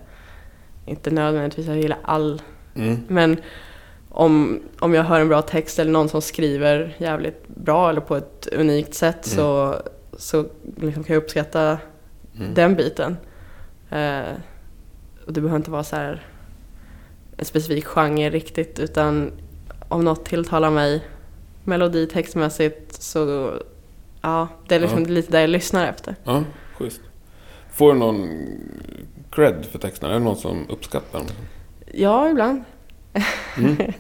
[0.86, 2.42] inte nödvändigtvis jag gillar all
[2.74, 2.98] Mm.
[3.08, 3.36] men
[4.08, 8.16] om, om jag hör en bra text eller någon som skriver jävligt bra eller på
[8.16, 9.36] ett unikt sätt Mm.
[9.36, 9.76] så,
[10.18, 10.46] så
[10.80, 11.78] liksom kan jag uppskatta
[12.38, 12.54] Mm.
[12.54, 13.16] den biten.
[13.90, 14.32] Eh,
[15.26, 16.26] och det behöver inte vara så här
[17.36, 19.32] en specifik genre riktigt utan
[19.88, 21.04] om något tilltalar mig
[21.64, 23.52] melodi textmässigt så
[24.20, 25.08] ja, det är liksom Ja.
[25.08, 26.14] lite det jag lyssnar efter.
[26.24, 26.44] Ja,
[26.78, 27.00] schysst.
[27.72, 28.28] Får du någon
[29.30, 30.12] cred för texterna?
[30.14, 31.28] Är det någon som uppskattar dem?
[31.92, 32.62] Ja, ibland.
[33.58, 33.76] Mm.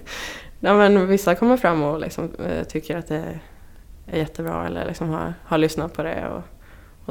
[0.62, 3.24] Ja, men vissa kommer fram och liksom, eh, tycker att det
[4.06, 6.28] är jättebra eller liksom har, har lyssnat på det.
[6.28, 6.42] Och,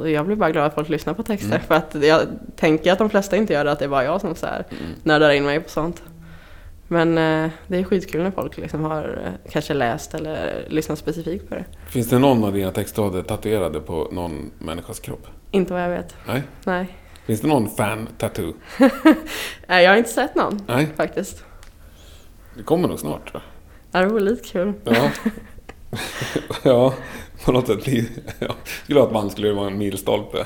[0.01, 1.49] och jag blir bara glad att folk lyssnar på texter.
[1.55, 1.61] Mm.
[1.67, 2.21] För att jag
[2.55, 4.65] tänker att de flesta inte gör det, att det är bara jag som så här
[4.69, 4.83] Mm.
[5.03, 6.03] nördar in mig på sånt.
[6.91, 11.49] Men eh, det är skitkul när folk liksom har eh, kanske läst eller lyssnat specifikt
[11.49, 11.65] på det.
[11.89, 15.27] Finns det någon av dina textrader tatuerade på någon människas kropp?
[15.51, 16.15] Inte vad jag vet.
[16.27, 16.43] Nej.
[16.65, 16.97] Nej.
[17.25, 18.53] Finns det någon fan-tattoo?
[19.67, 20.87] Nej, jag har inte sett någon Nej.
[20.97, 21.43] faktiskt.
[22.57, 23.41] Det kommer nog snart tror
[23.91, 24.73] Ja, det vore lite kul.
[24.83, 24.95] jag.
[24.95, 25.09] Ja.
[26.63, 26.93] ja,
[27.45, 27.83] på något sätt.
[27.83, 28.09] blir-
[28.39, 28.55] Ja.
[28.83, 30.45] Skulle att man skulle vara en milstolpe.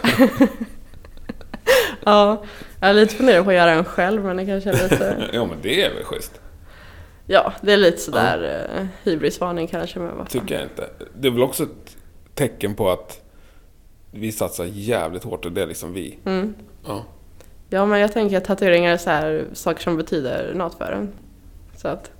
[2.05, 2.43] Ja,
[2.79, 5.29] jag är lite funderat på att göra en själv men det kanske är lite...
[5.33, 6.41] ja, men det är väl schysst.
[7.25, 8.87] Ja, det är lite sådär ja.
[9.03, 10.29] hybrisvarning kanske men vad.
[10.29, 10.89] Tycker jag inte.
[11.15, 11.97] Det är väl också ett
[12.35, 13.21] tecken på att
[14.11, 16.19] vi satsar jävligt hårt och det är liksom vi.
[16.25, 16.55] Mm.
[16.87, 17.03] Ja.
[17.69, 21.13] Ja men jag tänker att tatueringar är så här, saker som betyder något för en.
[21.75, 22.11] Så att,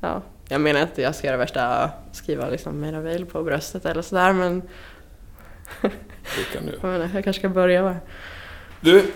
[0.00, 0.22] ja.
[0.48, 4.32] Jag menar inte att jag ska göra värsta, skriva liksom Meravel på bröstet eller sådär
[4.32, 4.62] men
[5.80, 6.72] Det kan du.
[6.72, 7.96] jag, menar, jag kanske ska börja bara.
[8.80, 9.12] Du,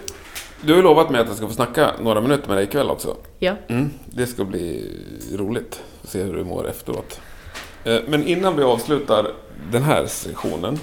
[0.61, 3.17] du har lovat mig att jag ska få snacka några minuter med dig ikväll också.
[3.39, 3.55] Ja.
[3.69, 4.93] Mm, det ska bli
[5.35, 7.21] roligt att se hur du mår efteråt.
[7.85, 9.33] Eh, Men innan vi avslutar
[9.73, 10.79] den här sessionen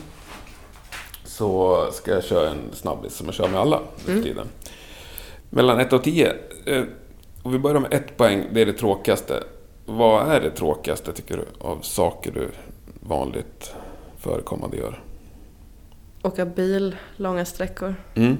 [1.25, 4.23] så ska jag köra en snabbis som jag kör med alla nu Mm.
[4.23, 4.47] tiden.
[5.49, 6.33] Mellan 1 och 10.
[6.65, 6.83] eh,
[7.43, 9.43] Och vi börjar med ett poäng, det är det tråkigaste.
[9.85, 12.49] Vad är det tråkigaste tycker du av saker du
[13.07, 13.73] vanligt
[14.19, 15.02] förekommande gör?
[16.23, 17.95] Åka bil långa sträckor.
[18.15, 18.37] Mm.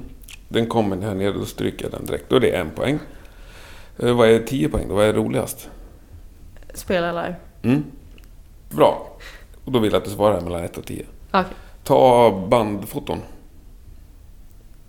[0.48, 2.30] Den kommer här nere, då stryker jag den direkt.
[2.30, 3.00] Då är det en poäng.
[4.00, 4.96] Eh, Vad är 10 poäng då?
[4.96, 5.70] Vad är roligast?
[6.74, 7.36] Spela live.
[7.64, 7.84] Mm.
[8.70, 9.18] Bra.
[9.66, 11.06] Och då vill jag att du svarar mellan 1 och 10.
[11.32, 11.44] Okej.
[11.84, 13.20] Ta bandfoton.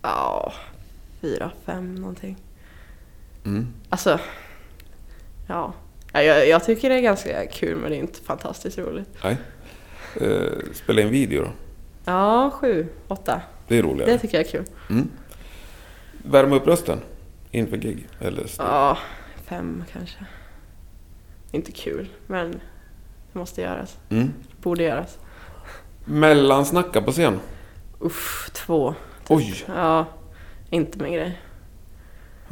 [0.03, 0.53] Ja,
[1.21, 2.37] fyra, fem någonting.
[3.45, 3.67] Mm.
[3.89, 4.19] Alltså,
[5.49, 5.73] ja.
[6.13, 9.09] Ja, Jag, jag tycker det är ganska kul men det är inte fantastiskt roligt.
[9.25, 9.37] Nej.
[10.21, 11.49] Eh, spela in video då.
[12.05, 13.41] Ja, sju, åtta.
[13.69, 14.13] Det är roligare.
[14.13, 14.65] Det tycker jag är kul.
[14.91, 15.11] Mm.
[16.25, 17.01] Värma upp rösten
[17.51, 18.09] inför gig.
[18.21, 18.45] Eller.
[18.59, 18.99] Ja,
[19.45, 20.17] fem kanske.
[21.53, 22.51] Inte kul, men
[23.33, 23.97] det måste göras.
[24.11, 24.33] mm.
[24.63, 25.19] Borde göras.
[26.05, 27.41] Mellansnacka på scen.
[28.01, 28.95] Uff, två.
[29.29, 29.65] Oj!
[29.67, 30.07] Ja,
[30.71, 31.41] inte min grej.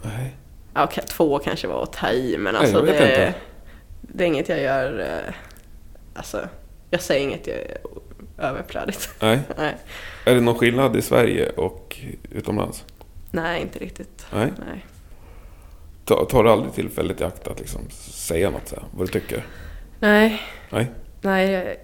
[0.03, 0.37] Nej.
[0.75, 3.35] Ja, två kanske var att ta i, men Nej, alltså vet det,
[4.01, 5.01] det är inget jag gör...
[5.01, 5.35] eh,
[6.15, 6.49] Alltså,
[6.91, 7.57] jag säger inget jag
[8.43, 9.11] överflödigt.
[9.23, 9.41] Nej.
[9.59, 9.77] Nej.
[10.25, 11.99] Är det någon skillnad i Sverige och
[12.31, 12.85] utomlands?
[13.31, 14.27] Nej, inte riktigt.
[14.33, 14.53] Nej.
[14.67, 14.87] Nej.
[16.05, 19.13] Ta- Tar du aldrig tillfället i akt att liksom säga något så här, vad du
[19.13, 19.45] tycker?
[20.01, 20.91] Nej, Nej.
[21.21, 21.77] nej, jag-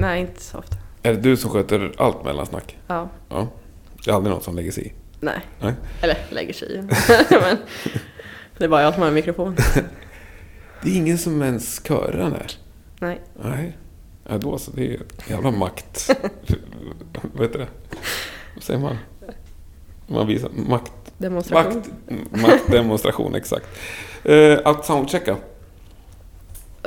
[0.00, 0.76] nej, inte så ofta.
[1.02, 2.78] Är det du som sköter allt mellasnack?
[2.86, 3.48] Ja, Ja.
[4.04, 4.92] Det är aldrig någon som lägger sig i?
[5.20, 5.40] nej.
[5.60, 5.74] Nej.
[6.02, 6.76] Eller lägger sig i.
[7.30, 7.56] men
[8.58, 9.56] det är bara jag som har en mikrofon.
[10.82, 12.52] Det är ingen som ens körar här?
[13.00, 13.20] Nej.
[13.42, 13.76] Nej.
[14.28, 14.70] Ja, då så.
[14.70, 16.10] Det är jävla makt...
[17.32, 17.68] vad heter det?
[18.54, 18.96] Vad säger man?
[20.06, 20.92] Man visar makt...
[21.18, 21.82] Demonstration.
[22.08, 23.66] Makt, maktdemonstration, exakt.
[24.24, 25.36] Eh, att soundchecka.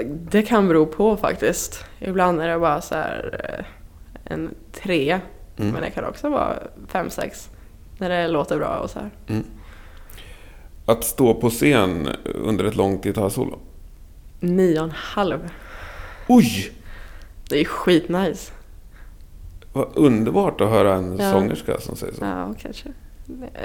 [0.06, 1.86] Det kan bero på faktiskt.
[2.00, 5.20] Ibland är det bara så här eh, en tre.
[5.58, 5.72] Mm.
[5.72, 7.50] Men det kan också vara fem, sex.
[7.98, 9.12] När det låter bra och så här.
[10.86, 13.60] Att stå på scen under ett långt gitarrsolo.
[14.40, 15.50] Nio och en halv.
[16.28, 16.72] Oj!
[17.50, 18.52] Det är skitnice.
[19.74, 21.32] Vad underbart att höra en Ja.
[21.32, 22.26] sångerska som säger så.
[22.26, 22.90] Ja, kanske.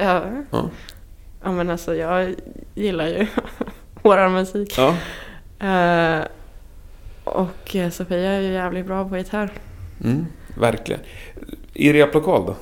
[0.01, 0.70] Ja, Ja.
[1.43, 2.35] ja men alltså jag
[2.74, 3.26] gillar ju
[4.03, 4.78] våran musik.
[4.78, 4.97] ja.
[5.68, 6.24] Eh,
[7.24, 9.51] och eh, Sofia är ju jävligt bra på gitarr.
[10.05, 10.26] Mm,
[10.59, 11.01] verkligen.
[11.74, 12.57] I replokal då?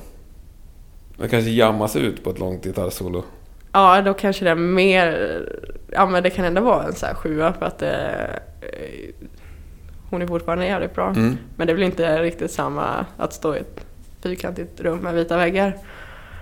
[1.17, 3.23] Det kanske jammas ut på ett långt gitarrsolo.
[3.71, 5.39] Ja, då kanske det är mer...
[5.91, 8.29] Ja, men det kan ändå vara en så här sjua för att det,
[8.61, 9.27] eh,
[10.13, 11.09] hon är fortfarande jävligt bra.
[11.09, 11.37] Mm.
[11.55, 13.85] Men det blir inte riktigt samma att stå i ett
[14.21, 15.77] fyrkantigt rum med vita väggar.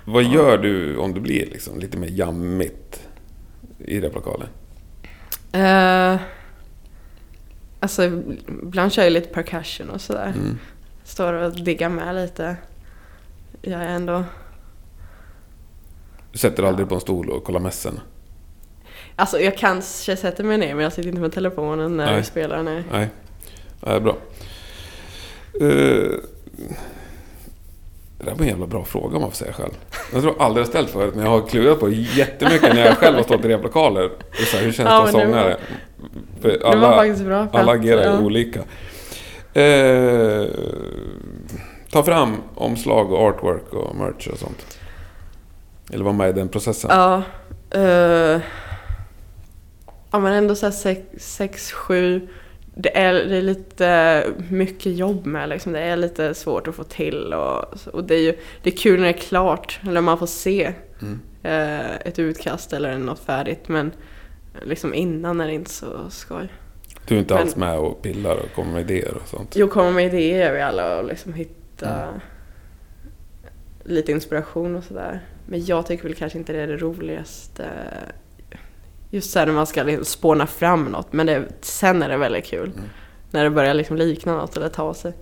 [0.06, 3.08] Vad gör du om det blir liksom lite mer jammigt
[3.78, 4.48] i replokalen?
[5.56, 6.22] Uh,
[7.80, 8.04] alltså,
[8.48, 10.34] ibland kör jag lite percussion och sådär.
[10.36, 10.60] Mm.
[11.04, 12.56] Står och diggar med lite.
[13.62, 14.24] Jag är ändå...
[16.32, 18.00] Du sätter aldrig på en stol och kollar mässen?
[19.16, 22.16] Alltså jag kanske sätter mig ner men jag sitter inte med telefonen när Nej.
[22.16, 22.64] jag spelar.
[22.64, 22.84] Nej.
[22.92, 23.10] Nej,
[23.82, 24.18] är bra.
[25.62, 26.12] Eh,
[28.18, 29.72] det där var en jävla bra fråga om man får säga själv.
[30.14, 32.98] Jag tror jag aldrig har ställt förut, men jag har klurat på jättemycket när jag
[32.98, 34.10] själv har stått i replokaler.
[34.52, 35.58] Så här, hur känns Ja, det att men det var- sångare?
[36.42, 37.48] För det var alla, faktiskt bra.
[37.48, 38.20] för alla agerar ja.
[38.20, 38.60] olika.
[39.54, 40.46] Eh,
[41.92, 44.78] ta fram omslag och artwork och merch och sånt.
[45.94, 46.90] Eller var med i den processen.
[46.94, 47.24] Ja.
[47.80, 48.42] eh,
[50.12, 52.28] ja men ändå såhär sex, sex, sju.
[52.76, 55.74] Det är, det är lite mycket jobb med liksom.
[55.74, 59.00] Det är lite svårt att få till och, och det är ju det är kul
[59.00, 59.80] när det är klart.
[59.88, 61.20] Eller man får se Mm.
[61.44, 63.68] eh, ett utkast eller något färdigt.
[63.68, 63.92] Men
[64.66, 66.48] liksom innan är det inte så skoj.
[67.08, 69.56] Du är inte Men- alls med och pillar och kommer med idéer och sånt.
[69.56, 72.20] Jo, komma med idéer gör vi alla och liksom hitta Mm.
[73.84, 75.20] lite inspiration och sådär.
[75.46, 77.66] Men jag tycker väl kanske inte det är det roligaste.
[79.14, 81.14] Just såhär när man ska liksom spåna fram något.
[81.14, 82.72] Men det, sen är det väldigt kul.
[82.76, 82.90] Mm.
[83.32, 85.14] När det börjar liksom likna något eller ta sig.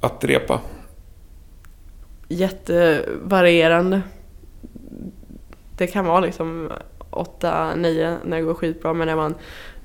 [0.00, 0.60] Att repa.
[2.28, 4.02] Jättevarierande.
[5.76, 6.70] Det kan vara liksom
[7.10, 8.92] 8-9 när det går skitbra.
[8.92, 9.34] Men är man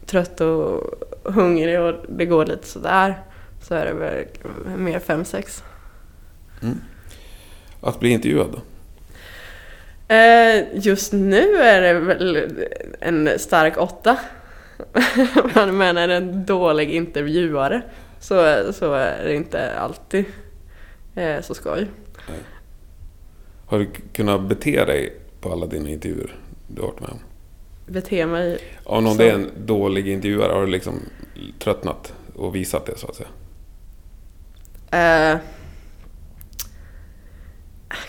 [0.06, 0.84] trött och
[1.24, 3.22] hungrig och det går lite sådär.
[3.62, 4.26] Så är det väl
[4.78, 5.64] mer 5-6.
[7.82, 8.60] Att bli intervjuad då?
[10.08, 12.50] Eh, just nu är det väl
[13.00, 14.18] en stark åtta.
[15.72, 17.82] Men är det en dålig intervjuare
[18.20, 20.26] så, så är det inte alltid
[21.16, 21.88] eh, så skoj.
[23.66, 26.36] Har du kunnat bete dig på alla dina intervjuer
[26.68, 27.20] du har varit med om?
[27.88, 28.60] Bete mig...
[28.84, 31.00] Om någon är en dålig intervjuare, har du liksom
[31.60, 33.30] tröttnat och visat det så att säga?
[35.32, 35.40] Eh,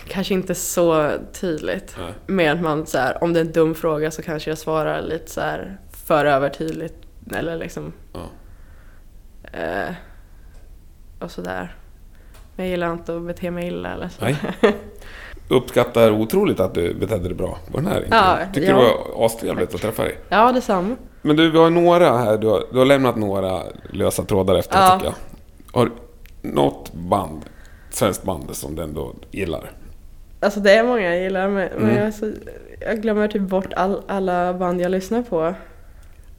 [0.07, 1.11] kanske inte så
[1.41, 1.95] tydligt.
[1.99, 2.13] Nej.
[2.27, 5.01] Mer att man så här, om det är en dum fråga så kanske jag svarar
[5.01, 6.95] lite så här för övertydligt.
[7.35, 7.93] Eller liksom...
[8.13, 8.19] Ja.
[9.59, 9.93] Eh,
[11.19, 11.75] och sådär.
[12.55, 14.23] Men jag gillar inte att bete mig illa eller så.
[14.25, 14.37] Nej.
[15.49, 18.25] Uppskattar otroligt att du betedde dig bra på den här intervjun.
[18.25, 18.75] Ja, Tycker ja.
[18.77, 20.17] det var astrevligt att träffa dig.
[20.29, 20.95] Ja, detsamma.
[21.21, 22.37] Men du, vi har några här.
[22.37, 24.91] Du har, du har lämnat några lösa trådar efter Ja.
[24.99, 25.15] tycker jag.
[25.79, 25.91] Har
[26.41, 27.41] något band,
[27.89, 29.71] svenskt band som du ändå gillar?
[30.39, 31.95] Alltså det är många jag gillar men, men Mm.
[31.95, 32.31] jag, är så,
[32.79, 35.53] jag glömmer typ bort all, alla band jag lyssnar på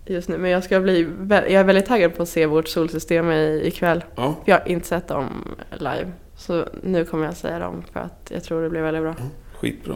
[0.07, 0.39] just nu.
[0.39, 4.05] Men jag ska bli, jag är väldigt taggad på att se vårt solsystem i, ikväll.
[4.17, 4.35] Ja.
[4.45, 6.13] Jag har inte sett dem live.
[6.37, 9.15] Så nu kommer jag säga dem för att jag tror det blir väldigt bra.
[9.55, 9.95] Skitbra.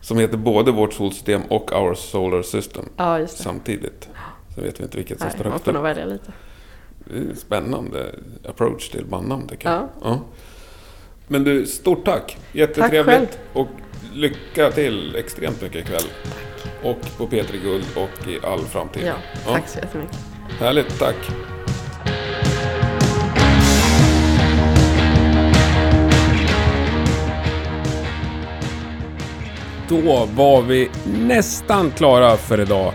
[0.00, 4.08] Som heter både vårt solsystem och Our Solar System Ja, samtidigt.
[4.54, 5.74] Så vet vi inte vilket som Nej, står man högst får upp.
[5.74, 6.32] nog välja lite.
[7.36, 8.06] Spännande
[8.48, 9.88] approach till bandnamn tycker jag.
[10.02, 10.20] Ja.
[11.32, 12.26] Men du, stort tack!
[12.26, 13.26] Tack Jättetrevligt själv.
[13.52, 13.68] och
[14.14, 16.02] lycka till extremt mycket ikväll.
[16.82, 19.02] Och på Petri Guld och i all framtid.
[19.06, 19.14] Ja,
[19.52, 20.16] tack så jättemycket.
[20.60, 21.16] Härligt, tack!
[29.88, 32.92] Då var vi nästan klara för idag.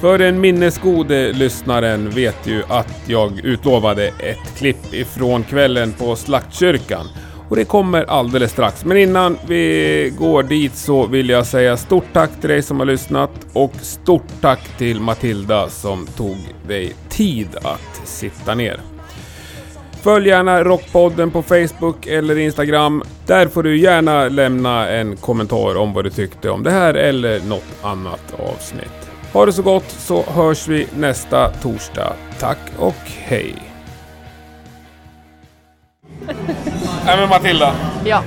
[0.00, 7.06] För den minnesgode lyssnaren vet ju att jag utlovade ett klipp ifrån kvällen på Slaktkyrkan.
[7.48, 8.84] Och det kommer alldeles strax.
[8.84, 12.86] Men innan vi går dit så vill jag säga stort tack till dig som har
[12.86, 16.36] lyssnat och stort tack till Matilda som tog
[16.68, 18.80] dig tid att sitta ner.
[20.02, 23.02] Följ gärna Rockpodden på Facebook eller Instagram.
[23.26, 27.40] Där får du gärna lämna en kommentar om vad du tyckte om det här eller
[27.40, 29.10] något annat avsnitt.
[29.32, 32.12] Ha det så gott så hörs vi nästa torsdag.
[32.38, 33.54] Tack och hej!
[37.06, 37.72] Nej men Matilda,
[38.04, 38.22] Ja,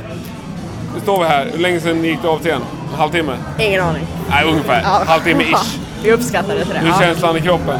[0.95, 1.47] nu står vi här.
[1.51, 2.61] Hur länge sedan gick du av scen?
[2.93, 3.33] En halvtimme?
[3.59, 4.07] ingen aning.
[4.29, 4.81] Nej, ungefär.
[4.83, 5.01] Ja.
[5.07, 5.77] Halvtimme-ish.
[6.03, 6.79] Vi uppskattar det till det.
[6.79, 6.99] Hur Ja.
[6.99, 7.75] känslan i kroppen?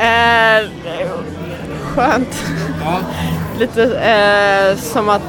[0.00, 0.68] Eh,
[1.94, 2.44] skönt.
[2.84, 2.98] Ja.
[3.58, 5.22] Lite eh, som att,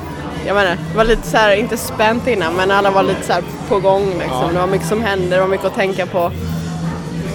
[0.48, 3.34] jag menar, det var lite så här, inte spänt innan men alla var lite så
[3.34, 4.42] här på gång liksom.
[4.42, 4.48] Ja.
[4.54, 6.32] Det var mycket som hände, det var mycket att tänka på.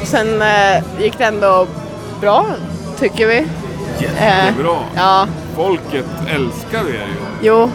[0.05, 1.67] Sen eh, gick det ändå
[2.21, 2.47] bra,
[3.01, 3.47] tycker vi.
[3.99, 4.79] Jättebra.
[4.97, 5.27] Ja,
[5.57, 7.15] Folket älskar er ju.
[7.43, 7.71] jo.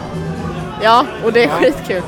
[0.82, 1.54] Ja, och det är Ja.
[1.60, 2.04] skitkul.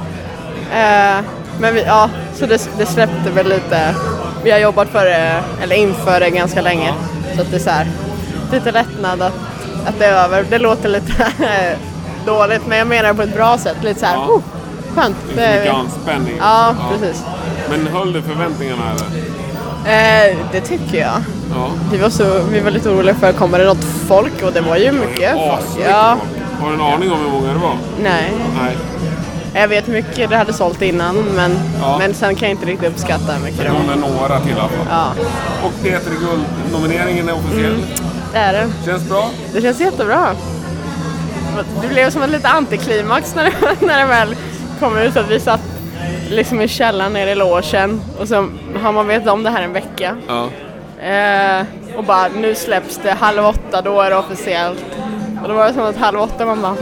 [0.74, 1.20] Eh,
[1.60, 3.96] men vi, ja, så det, det släppte väl lite.
[4.44, 6.94] Vi har jobbat för det, eller inför det ganska länge.
[7.36, 7.88] Så att det är så här,
[8.52, 9.34] lite lättnad att,
[9.86, 10.46] att det är över.
[10.50, 11.32] Det låter lite
[12.26, 13.78] dåligt men jag menar det på ett bra sätt.
[13.84, 14.28] Lite så här, Ja.
[14.34, 14.42] oh,
[14.96, 15.16] skönt.
[15.36, 16.36] Det är mycket anspänning.
[16.40, 17.24] Ja, precis.
[17.70, 19.31] Men höll det förväntningarna eller?
[19.86, 21.22] Eh, det tycker jag.
[21.56, 21.68] Ja.
[21.92, 24.44] Vi var, så, vi var lite oroliga för, kommer det något folk?
[24.44, 25.86] Och det var ju mycket folk.
[25.90, 26.18] Ja.
[26.62, 27.76] Har du en aning om hur många det var?
[28.04, 28.34] nej.
[28.62, 28.78] Nej.
[29.54, 31.98] Jag vet hur mycket det hade sålt innan men, Ja.
[32.00, 33.80] men sen kan jag inte riktigt uppskatta hur mycket det Det var.
[33.80, 34.88] var några till i alla fall.
[34.90, 35.06] Ja,
[35.64, 37.84] Och Peter Guld-nomineringen är officiell.
[38.34, 38.68] det är det.
[38.86, 39.30] Känns bra?
[39.54, 40.28] Det känns jättebra.
[41.82, 43.52] Det blev som ett lite antiklimax när det,
[43.86, 44.36] när det väl
[44.80, 45.62] kom ut att vi satt
[46.32, 48.36] liksom i källaren nere i logen och så
[48.84, 50.16] har man vetat om det här en vecka.
[50.28, 50.48] Ja.
[51.06, 51.66] Eh,
[51.98, 54.86] och bara nu släpps det halv åtta, då är det officiellt.
[55.44, 56.76] Och då var det som att halv åtta man bara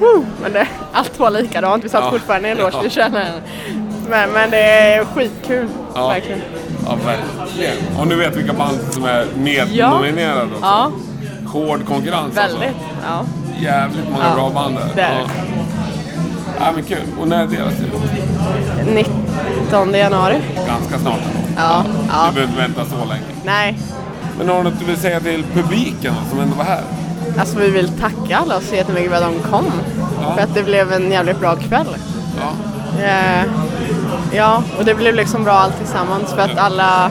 [0.00, 0.24] Woo!
[0.42, 2.10] Men det, allt var likadant, vi satt Ja.
[2.10, 2.84] fortfarande i en loge Ja.
[2.86, 3.40] i källaren.
[4.08, 4.58] Men, men det
[4.94, 6.08] är skitkul, Ja.
[6.08, 6.40] verkligen.
[6.86, 7.76] Ja, verkligen.
[8.00, 10.58] Och nu vet vilka band som är mednominerade också.
[10.62, 10.90] Ja,
[11.52, 12.62] Hård konkurrens väldigt.
[12.62, 12.74] alltså.
[13.06, 13.24] Ja.
[13.60, 14.88] Jävligt många Ja, bra band där.
[14.94, 15.26] det är ja.
[16.62, 17.02] Ja, men kul.
[17.20, 17.84] Och när delas det
[18.96, 19.06] ut?
[19.60, 20.40] 19 januari.
[20.66, 21.48] Ganska snart ändå.
[21.56, 22.26] Ja, ja.
[22.28, 23.22] Du behöver inte vänta så länge.
[23.44, 23.78] Nej,
[24.38, 26.80] Men har du något du vill säga till publiken som ändå var här?
[27.38, 29.64] Alltså vi vill tacka alla så jättemycket för att de kom.
[30.22, 30.34] Ja.
[30.34, 31.86] För att det blev en jävligt bra kväll.
[32.40, 32.52] Ja.
[33.04, 33.44] Eh,
[34.32, 37.10] ja, och det blev liksom bra allt tillsammans för att alla,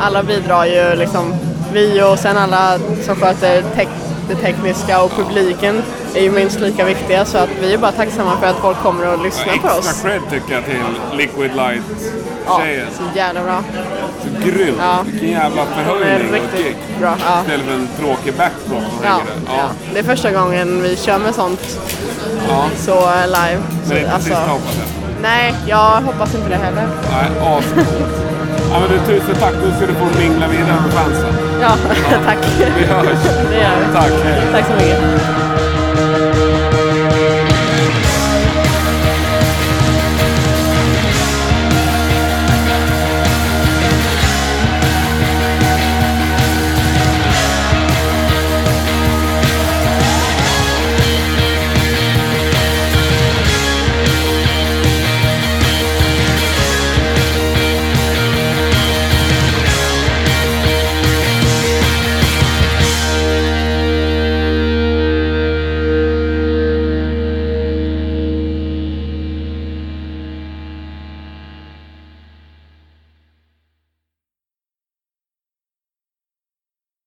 [0.00, 1.34] alla bidrar ju liksom.
[1.72, 5.82] Vi och sen alla som sköter tek- det tekniska och publiken
[6.14, 9.12] är ju minst lika viktiga så att vi är bara tacksamma för att folk kommer
[9.14, 10.02] och lyssnar på Extra oss.
[10.02, 10.74] cred tycker jag till
[11.18, 12.86] Liquid Ja, Light-tjejen.
[12.96, 13.62] så jävla bra.
[14.22, 14.76] Så grymt.
[14.80, 14.98] Ja.
[15.06, 17.14] Vilken jävla förhöjning och riktigt bra.
[17.26, 17.40] Ja.
[17.42, 19.52] Istället för en tråkig backdrop som Ja, hänger där.
[19.56, 19.68] ja.
[19.92, 21.78] Det är första gången vi kör med sånt
[22.48, 22.64] ja.
[22.76, 22.94] så
[23.26, 23.62] live.
[23.80, 24.86] Men det är inte sista hoppas jag.
[25.22, 26.88] Nej, jag hoppas inte det heller.
[27.12, 28.25] Nej, ascoolt.
[28.72, 29.54] Ja men du, tusen tack.
[29.64, 31.32] Nu ska du få mingla vidare med fansen.
[31.60, 31.70] Ja,
[32.26, 32.38] tack.
[32.78, 33.18] Vi hörs.
[33.50, 33.92] Det gör vi.
[33.94, 34.42] Tack, hej.
[34.52, 35.00] Tack så mycket.